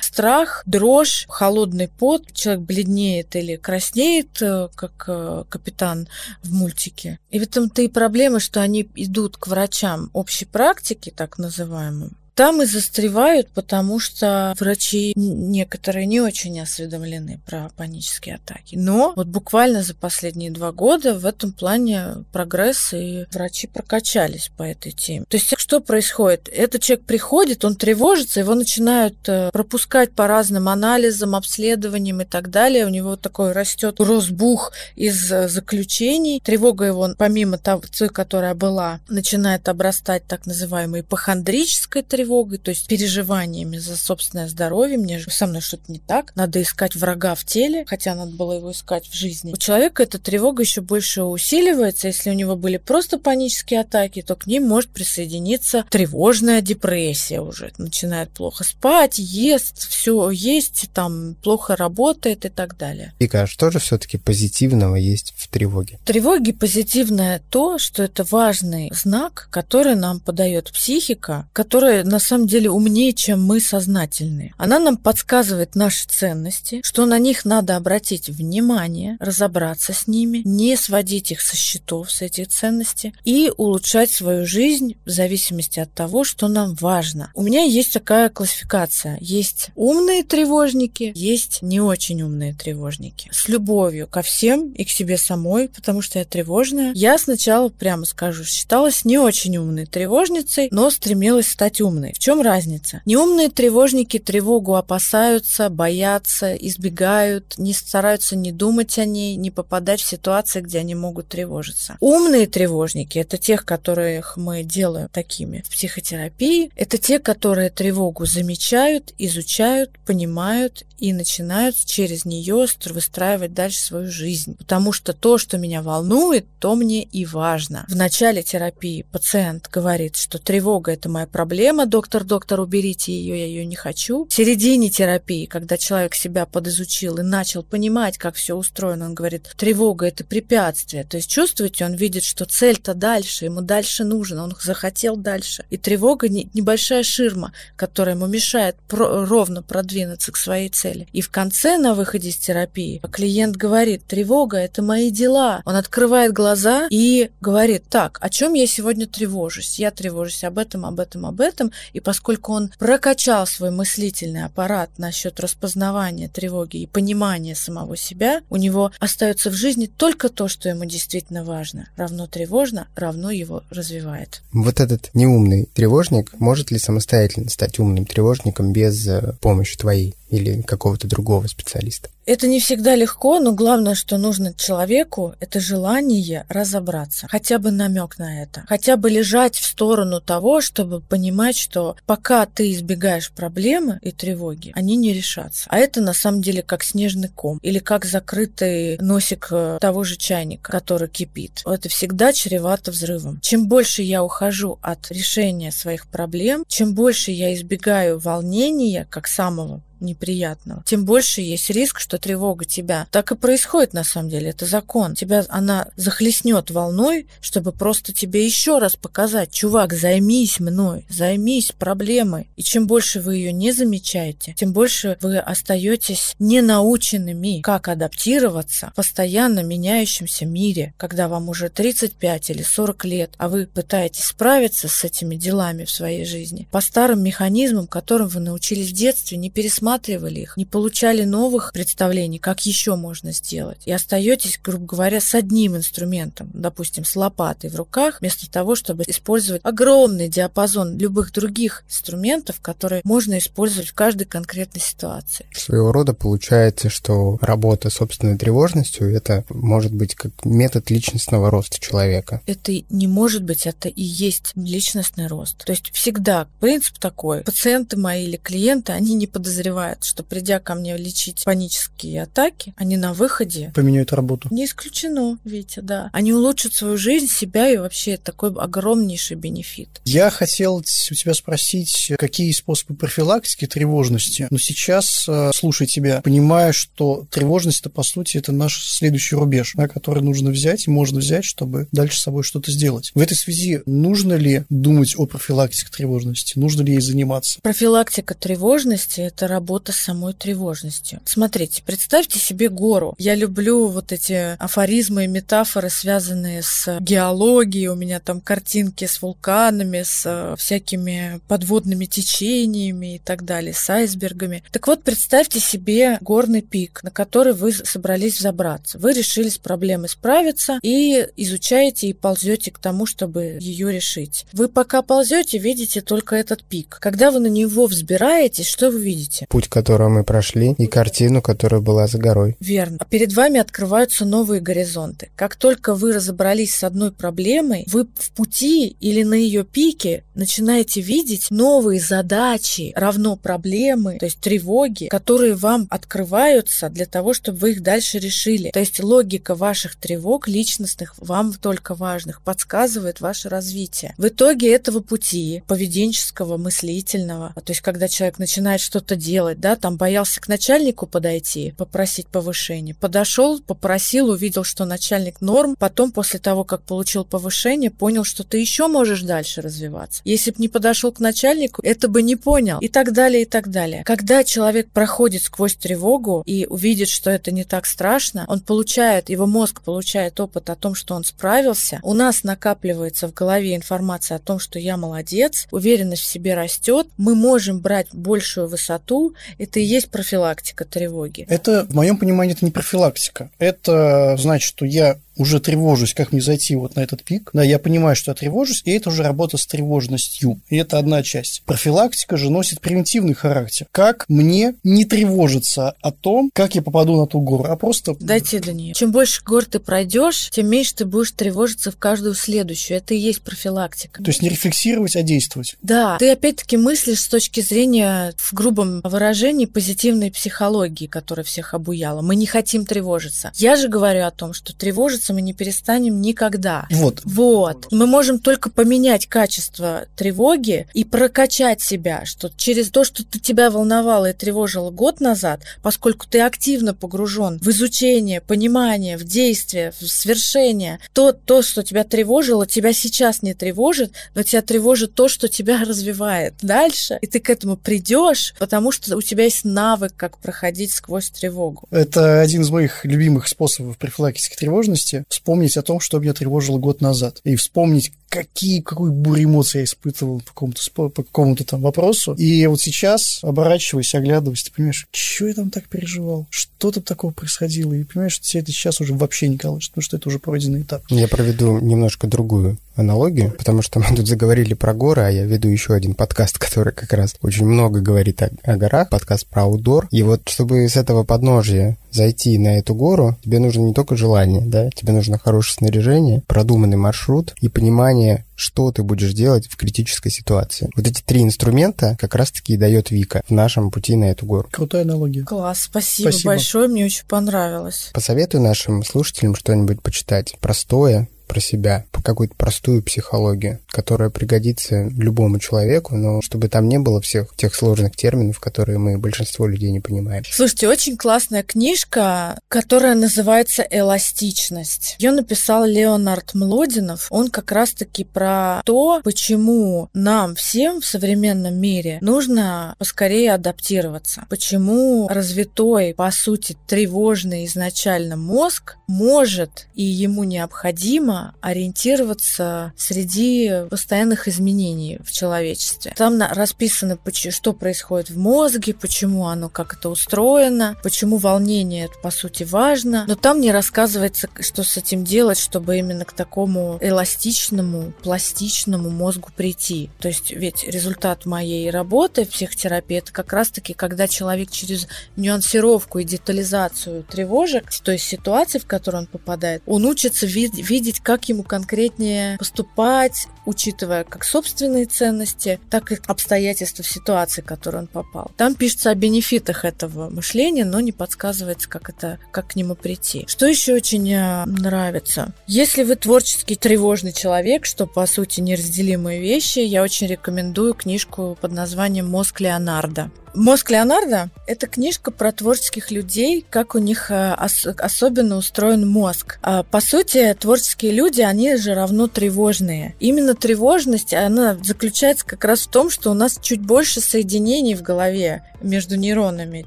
[0.00, 2.32] страх, дрожь, холодный пот.
[2.32, 6.08] Человек бледнеет или краснеет, э, как э, капитан
[6.42, 7.18] в мультике.
[7.30, 12.62] И в этом-то и проблема, что они идут к врачам общей практики, так называемым, там
[12.62, 18.76] и застревают, потому что врачи некоторые не очень осведомлены про панические атаки.
[18.76, 24.62] Но вот буквально за последние два года в этом плане прогресс, и врачи прокачались по
[24.62, 25.26] этой теме.
[25.28, 26.48] То есть что происходит?
[26.50, 32.48] Этот человек приходит, он тревожится, его начинают э, пропускать по разным анализам, обследованиям и так
[32.48, 32.86] далее.
[32.86, 36.40] У него такой растет разбух из э, заключений.
[36.42, 37.82] Тревога его, помимо того,
[38.14, 44.98] которая была, начинает обрастать так называемой ипохондрической тревогой, тревогой, то есть переживаниями за собственное здоровье,
[44.98, 48.52] мне же со мной что-то не так, надо искать врага в теле, хотя надо было
[48.52, 49.52] его искать в жизни.
[49.52, 54.36] У человека эта тревога еще больше усиливается, если у него были просто панические атаки, то
[54.36, 61.74] к ним может присоединиться тревожная депрессия уже, начинает плохо спать, ест, все есть, там плохо
[61.74, 63.12] работает и так далее.
[63.18, 65.98] Вика, а что же все-таки позитивного есть в тревоге?
[66.02, 72.46] В тревоге позитивное то, что это важный знак, который нам подает психика, которая на самом
[72.46, 74.52] деле умнее, чем мы сознательные.
[74.58, 80.76] Она нам подсказывает наши ценности, что на них надо обратить внимание, разобраться с ними, не
[80.76, 86.24] сводить их со счетов, с этих ценностей, и улучшать свою жизнь в зависимости от того,
[86.24, 87.30] что нам важно.
[87.34, 89.16] У меня есть такая классификация.
[89.20, 93.28] Есть умные тревожники, есть не очень умные тревожники.
[93.32, 96.92] С любовью ко всем и к себе самой, потому что я тревожная.
[96.94, 102.12] Я сначала, прямо скажу, считалась не очень умной тревожницей, но стремилась стать умной умный.
[102.12, 103.02] В чем разница?
[103.04, 110.06] Неумные тревожники тревогу опасаются, боятся, избегают, не стараются не думать о ней, не попадать в
[110.08, 111.96] ситуации, где они могут тревожиться.
[112.00, 116.70] Умные тревожники– это тех, которых мы делаем такими в психотерапии.
[116.76, 124.56] Это те, которые тревогу замечают, изучают, понимают и начинают через нее выстраивать дальше свою жизнь.
[124.56, 127.86] Потому что то, что меня волнует, то мне и важно.
[127.88, 133.46] В начале терапии пациент говорит, что тревога– это моя проблема, доктор, доктор, уберите ее, я
[133.46, 134.26] ее не хочу.
[134.26, 139.52] В середине терапии, когда человек себя подизучил и начал понимать, как все устроено, он говорит,
[139.56, 141.04] тревога– это препятствие.
[141.04, 145.64] То есть, чувствуете, он видит, что цель-то дальше, ему дальше нужно, он захотел дальше.
[145.68, 151.08] И тревога– небольшая ширма, которая ему мешает ровно продвинуться к своей цели.
[151.12, 155.62] И в конце, на выходе из терапии, клиент говорит, тревога– это мои дела.
[155.64, 159.78] Он открывает глаза и говорит, так, о чем я сегодня тревожусь?
[159.78, 161.72] Я тревожусь об этом, об этом, об этом.
[161.92, 168.56] И поскольку он прокачал свой мыслительный аппарат насчет распознавания тревоги и понимания самого себя, у
[168.56, 171.88] него остается в жизни только то, что ему действительно важно.
[171.96, 174.42] Равно тревожно, равно его развивает.
[174.52, 180.14] Вот этот неумный тревожник может ли самостоятельно стать умным тревожником без э, помощи твоей?
[180.30, 182.08] Или какого-то другого специалиста?
[182.26, 187.26] Это не всегда легко, но главное, что нужно человеку, это желание разобраться.
[187.28, 188.64] Хотя бы намек на это.
[188.68, 194.70] Хотя бы лежать в сторону того, чтобы понимать, что пока ты избегаешь проблемы и тревоги,
[194.76, 195.66] они не решатся.
[195.68, 200.16] А это на самом деле как снежный ком или как закрытый носик э, того же
[200.16, 201.62] чайника, который кипит.
[201.66, 203.40] Это всегда чревато взрывом.
[203.40, 209.82] Чем больше я ухожу от решения своих проблем, чем больше я избегаю волнения как самого
[210.00, 213.06] неприятного, тем больше есть риск, что тревога тебя.
[213.10, 215.14] Так и происходит на самом деле, это закон.
[215.14, 222.48] Тебя она захлестнет волной, чтобы просто тебе еще раз показать, чувак, займись мной, займись проблемой.
[222.56, 228.94] И чем больше вы ее не замечаете, тем больше вы остаетесь ненаученными, как адаптироваться в
[228.96, 235.04] постоянно меняющемся мире, когда вам уже 35 или 40 лет, а вы пытаетесь справиться с
[235.04, 239.89] этими делами в своей жизни по старым механизмам, которым вы научились в детстве, не пересматривать
[239.90, 243.78] рассматривали их, не получали новых представлений, как еще можно сделать.
[243.86, 249.04] И остаетесь, грубо говоря, с одним инструментом, допустим, с лопатой в руках, вместо того, чтобы
[249.06, 255.46] использовать огромный диапазон любых других инструментов, которые можно использовать в каждой конкретной ситуации.
[255.54, 262.42] Своего рода получается, что работа собственной тревожностью это может быть как метод личностного роста человека.
[262.46, 265.64] Это не может быть, это и есть личностный рост.
[265.64, 267.42] То есть всегда принцип такой.
[267.42, 272.74] Пациенты мои или клиенты, они не подозревают бывает, что придя ко мне лечить панические атаки,
[272.76, 273.72] они на выходе...
[273.74, 274.48] Поменяют работу.
[274.50, 276.10] Не исключено, Витя, да.
[276.12, 280.02] Они улучшат свою жизнь, себя и вообще такой огромнейший бенефит.
[280.04, 284.48] Я хотел у тебя спросить, какие способы профилактики тревожности?
[284.50, 289.72] Но сейчас, э, слушай тебя, понимаю, что тревожность это по сути это наш следующий рубеж,
[289.76, 293.12] да, который нужно взять и можно взять, чтобы дальше с собой что-то сделать.
[293.14, 296.58] В этой связи нужно ли думать о профилактике тревожности?
[296.58, 297.60] Нужно ли ей заниматься?
[297.62, 301.20] Профилактика тревожности– это работа работа с самой тревожностью.
[301.24, 303.14] Смотрите, представьте себе гору.
[303.18, 307.86] Я люблю вот эти афоризмы и метафоры, связанные с геологией.
[307.86, 313.88] У меня там картинки с вулканами, с э, всякими подводными течениями и так далее, с
[313.88, 314.64] айсбергами.
[314.72, 318.98] Так вот, представьте себе горный пик, на который вы собрались взобраться.
[318.98, 324.46] Вы решили с проблемой справиться и изучаете и ползете к тому, чтобы ее решить.
[324.52, 326.98] Вы пока ползете, видите только этот пик.
[327.00, 329.46] Когда вы на него взбираетесь, что вы видите?
[329.60, 332.56] Путь, который мы прошли, и картину, которая была за горой.
[332.60, 332.96] Верно.
[333.00, 335.30] А перед вами открываются новые горизонты.
[335.36, 341.00] Как только вы разобрались с одной проблемой, вы в пути или на ее пике начинаете
[341.00, 347.72] видеть новые задачи, равно проблемы, то есть тревоги, которые вам открываются для того, чтобы вы
[347.72, 348.70] их дальше решили.
[348.70, 354.14] То есть логика ваших тревог личностных, вам только важных, подсказывает ваше развитие.
[354.16, 359.74] В итоге этого пути поведенческого, мыслительного, то есть когда человек начинает что-то делать, делать, да,
[359.74, 362.94] там боялся к начальнику подойти, попросить повышение.
[362.94, 368.58] Подошел, попросил, увидел, что начальник норм, потом после того, как получил повышение, понял, что ты
[368.58, 370.20] еще можешь дальше развиваться.
[370.26, 372.80] Если бы не подошел к начальнику, это бы не понял.
[372.80, 374.02] И так далее, и так далее.
[374.04, 379.46] Когда человек проходит сквозь тревогу и увидит, что это не так страшно, он получает, его
[379.46, 384.40] мозг получает опыт о том, что он справился, у нас накапливается в голове информация о
[384.40, 389.84] том, что я молодец, уверенность в себе растет, мы можем брать большую высоту, это и
[389.84, 391.46] есть профилактика тревоги.
[391.48, 393.50] Это, в моем понимании, это не профилактика.
[393.58, 397.50] Это значит, что я уже тревожусь, как мне зайти вот на этот пик.
[397.54, 400.60] Да, я понимаю, что я тревожусь, и это уже работа с тревожностью.
[400.68, 401.62] И это одна часть.
[401.64, 403.86] Профилактика же носит превентивный характер.
[403.90, 408.14] Как мне не тревожиться о том, как я попаду на ту гору, а просто...
[408.20, 408.92] Дойти до нее.
[408.92, 412.98] Чем больше гор ты пройдешь, тем меньше ты будешь тревожиться в каждую следующую.
[412.98, 414.22] Это и есть профилактика.
[414.22, 415.76] То есть не рефлексировать, а действовать.
[415.80, 422.20] Да, ты опять-таки мыслишь с точки зрения, в грубом выражении, позитивной психологии, которая всех обуяла.
[422.20, 423.52] Мы не хотим тревожиться.
[423.54, 426.86] Я же говорю о том, что тревожиться мы не перестанем никогда.
[426.90, 427.20] Вот.
[427.24, 427.88] Вот.
[427.90, 433.70] Мы можем только поменять качество тревоги и прокачать себя, что через то, что ты тебя
[433.70, 440.06] волновало и тревожило год назад, поскольку ты активно погружен в изучение, понимание, в действие, в
[440.06, 445.48] свершение, то, то, что тебя тревожило, тебя сейчас не тревожит, но тебя тревожит то, что
[445.48, 450.38] тебя развивает дальше, и ты к этому придешь, потому что у тебя есть навык, как
[450.38, 451.86] проходить сквозь тревогу.
[451.90, 455.19] Это один из моих любимых способов профилактики тревожности.
[455.28, 457.40] Вспомнить о том, что меня тревожило год назад.
[457.44, 462.32] И вспомнить, какие, какую бурю эмоций я испытывал по какому-то, по какому-то там вопросу.
[462.34, 466.46] И вот сейчас, оборачиваясь, оглядываясь, ты понимаешь, что я там так переживал?
[466.48, 467.92] Что там такого происходило?
[467.92, 470.82] И понимаешь, что тебя это сейчас уже вообще не колышет, потому что это уже пройденный
[470.82, 471.02] этап.
[471.10, 475.68] Я проведу немножко другую аналогию, потому что мы тут заговорили про горы, а я веду
[475.68, 480.06] еще один подкаст, который как раз очень много говорит о, о горах, подкаст про аудор.
[480.10, 484.62] И вот чтобы с этого подножия зайти на эту гору, тебе нужно не только желание,
[484.62, 488.19] да, тебе нужно хорошее снаряжение, продуманный маршрут и понимание,
[488.54, 490.90] что ты будешь делать в критической ситуации.
[490.94, 494.68] Вот эти три инструмента как раз-таки и дает Вика в нашем пути на эту гору.
[494.70, 495.42] Крутая аналогия.
[495.42, 496.50] Класс, спасибо, спасибо.
[496.50, 498.10] большое, мне очень понравилось.
[498.12, 505.58] Посоветую нашим слушателям что-нибудь почитать простое, про себя, по какую-то простую психологию, которая пригодится любому
[505.58, 509.98] человеку, но чтобы там не было всех тех сложных терминов, которые мы большинство людей не
[509.98, 510.44] понимаем.
[510.48, 515.16] Слушайте, очень классная книжка, которая называется «Эластичность».
[515.18, 517.26] Ее написал Леонард Млодинов.
[517.30, 524.46] Он как раз-таки про то, почему нам всем в современном мире нужно поскорее адаптироваться.
[524.48, 535.18] Почему развитой, по сути, тревожный изначально мозг может и ему необходимо ориентироваться среди постоянных изменений
[535.24, 536.12] в человечестве.
[536.16, 537.18] Там расписано,
[537.50, 543.24] что происходит в мозге, почему оно как это устроено, почему волнение это по сути важно,
[543.26, 549.50] но там не рассказывается, что с этим делать, чтобы именно к такому эластичному, пластичному мозгу
[549.56, 550.10] прийти.
[550.20, 556.18] То есть ведь результат моей работы в психотерапии это как раз-таки, когда человек через нюансировку
[556.18, 561.48] и детализацию тревожек, то есть ситуации, в которую он попадает, он учится вид- видеть, как
[561.48, 568.06] ему конкретнее поступать, учитывая как собственные ценности, так и обстоятельства в ситуации, в которую он
[568.08, 568.50] попал.
[568.56, 573.44] Там пишется о бенефитах этого мышления, но не подсказывается, как это, как к нему прийти.
[573.46, 575.52] Что еще очень э, нравится?
[575.68, 581.70] Если вы творческий, тревожный человек, что по сути неразделимые вещи, я очень рекомендую книжку под
[581.70, 583.30] названием «Мозг Леонардо».
[583.54, 589.58] Мозг Леонардо– это книжка про творческих людей, как у них э, ос- особенно устроен мозг.
[589.62, 593.16] А, по сути, творческие люди, они же равно тревожные.
[593.18, 598.02] Именно тревожность, она заключается как раз в том, что у нас чуть больше соединений в
[598.02, 599.84] голове между нейронами,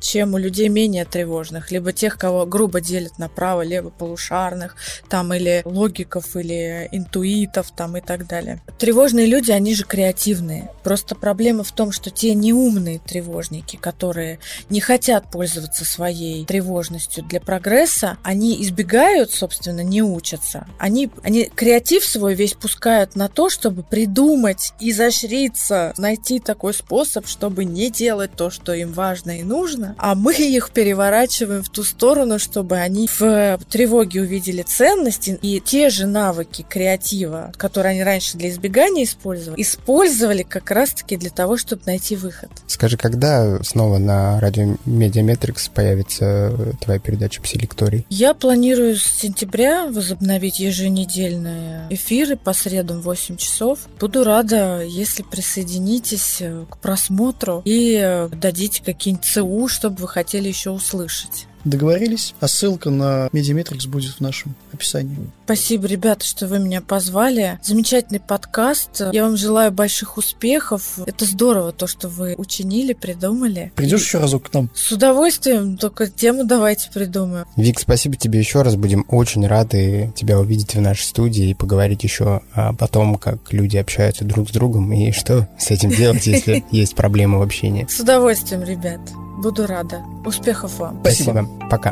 [0.02, 4.76] чем у людей менее тревожных, либо тех, кого грубо делят на право-лево полушарных,
[5.10, 8.62] там или логиков, или интуитов, там и так далее.
[8.78, 10.70] Тревожные люди, они же креативные.
[10.84, 14.40] Просто проблема в том, что те неумные тревожники, которые
[14.70, 20.68] не хотят пользоваться своей тревожностью для прогресса, они избегают, собственно, не учатся.
[20.78, 27.66] Они, они креатив свой весь пускают на то, чтобы придумать, изощриться, найти такой способ, чтобы
[27.66, 32.40] не делать то, что им важно и нужно, а мы их переворачиваем в ту сторону,
[32.40, 38.50] чтобы они в тревоге увидели ценности и те же навыки креатива, которые они раньше для
[38.50, 42.50] избегания использовали, использовали как раз-таки для того, чтобы найти выход.
[42.68, 48.06] Скажи, когда снова на радио Медиаметрикс появится твоя передача «Псилекторий»?
[48.10, 53.80] Я планирую с сентября возобновить еженедельные эфиры по средам 8 часов.
[54.00, 61.48] Буду рада, если присоединитесь к просмотру и дадите какие-нибудь ЦУ, чтобы вы хотели еще услышать.
[61.64, 65.18] Договорились, а ссылка на Медиаметрикс будет в нашем описании.
[65.46, 67.60] Спасибо, ребята, что вы меня позвали.
[67.64, 69.02] Замечательный подкаст.
[69.12, 71.00] Я вам желаю больших успехов.
[71.06, 73.72] Это здорово, то, что вы учинили, придумали.
[73.76, 74.70] Придешь еще разок к нам?
[74.76, 77.46] С удовольствием, только тему давайте придумаем.
[77.56, 78.76] Вик, спасибо тебе еще раз.
[78.76, 83.78] Будем очень рады тебя увидеть в нашей студии и поговорить еще о том, как люди
[83.78, 87.88] общаются друг с другом и что с этим делать, если есть проблемы в общении.
[87.90, 89.00] С удовольствием, ребят.
[89.44, 90.04] Буду рада.
[90.24, 91.00] Успехов вам.
[91.02, 91.46] Спасибо.
[91.70, 91.92] Пока.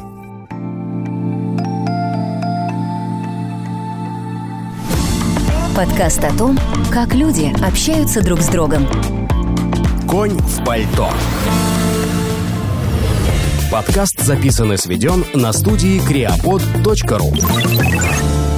[5.75, 6.57] Подкаст о том,
[6.93, 8.87] как люди общаются друг с другом.
[10.07, 11.09] «Конь в пальто».
[13.69, 18.50] Подкаст записан и сведен на студии creapod.ru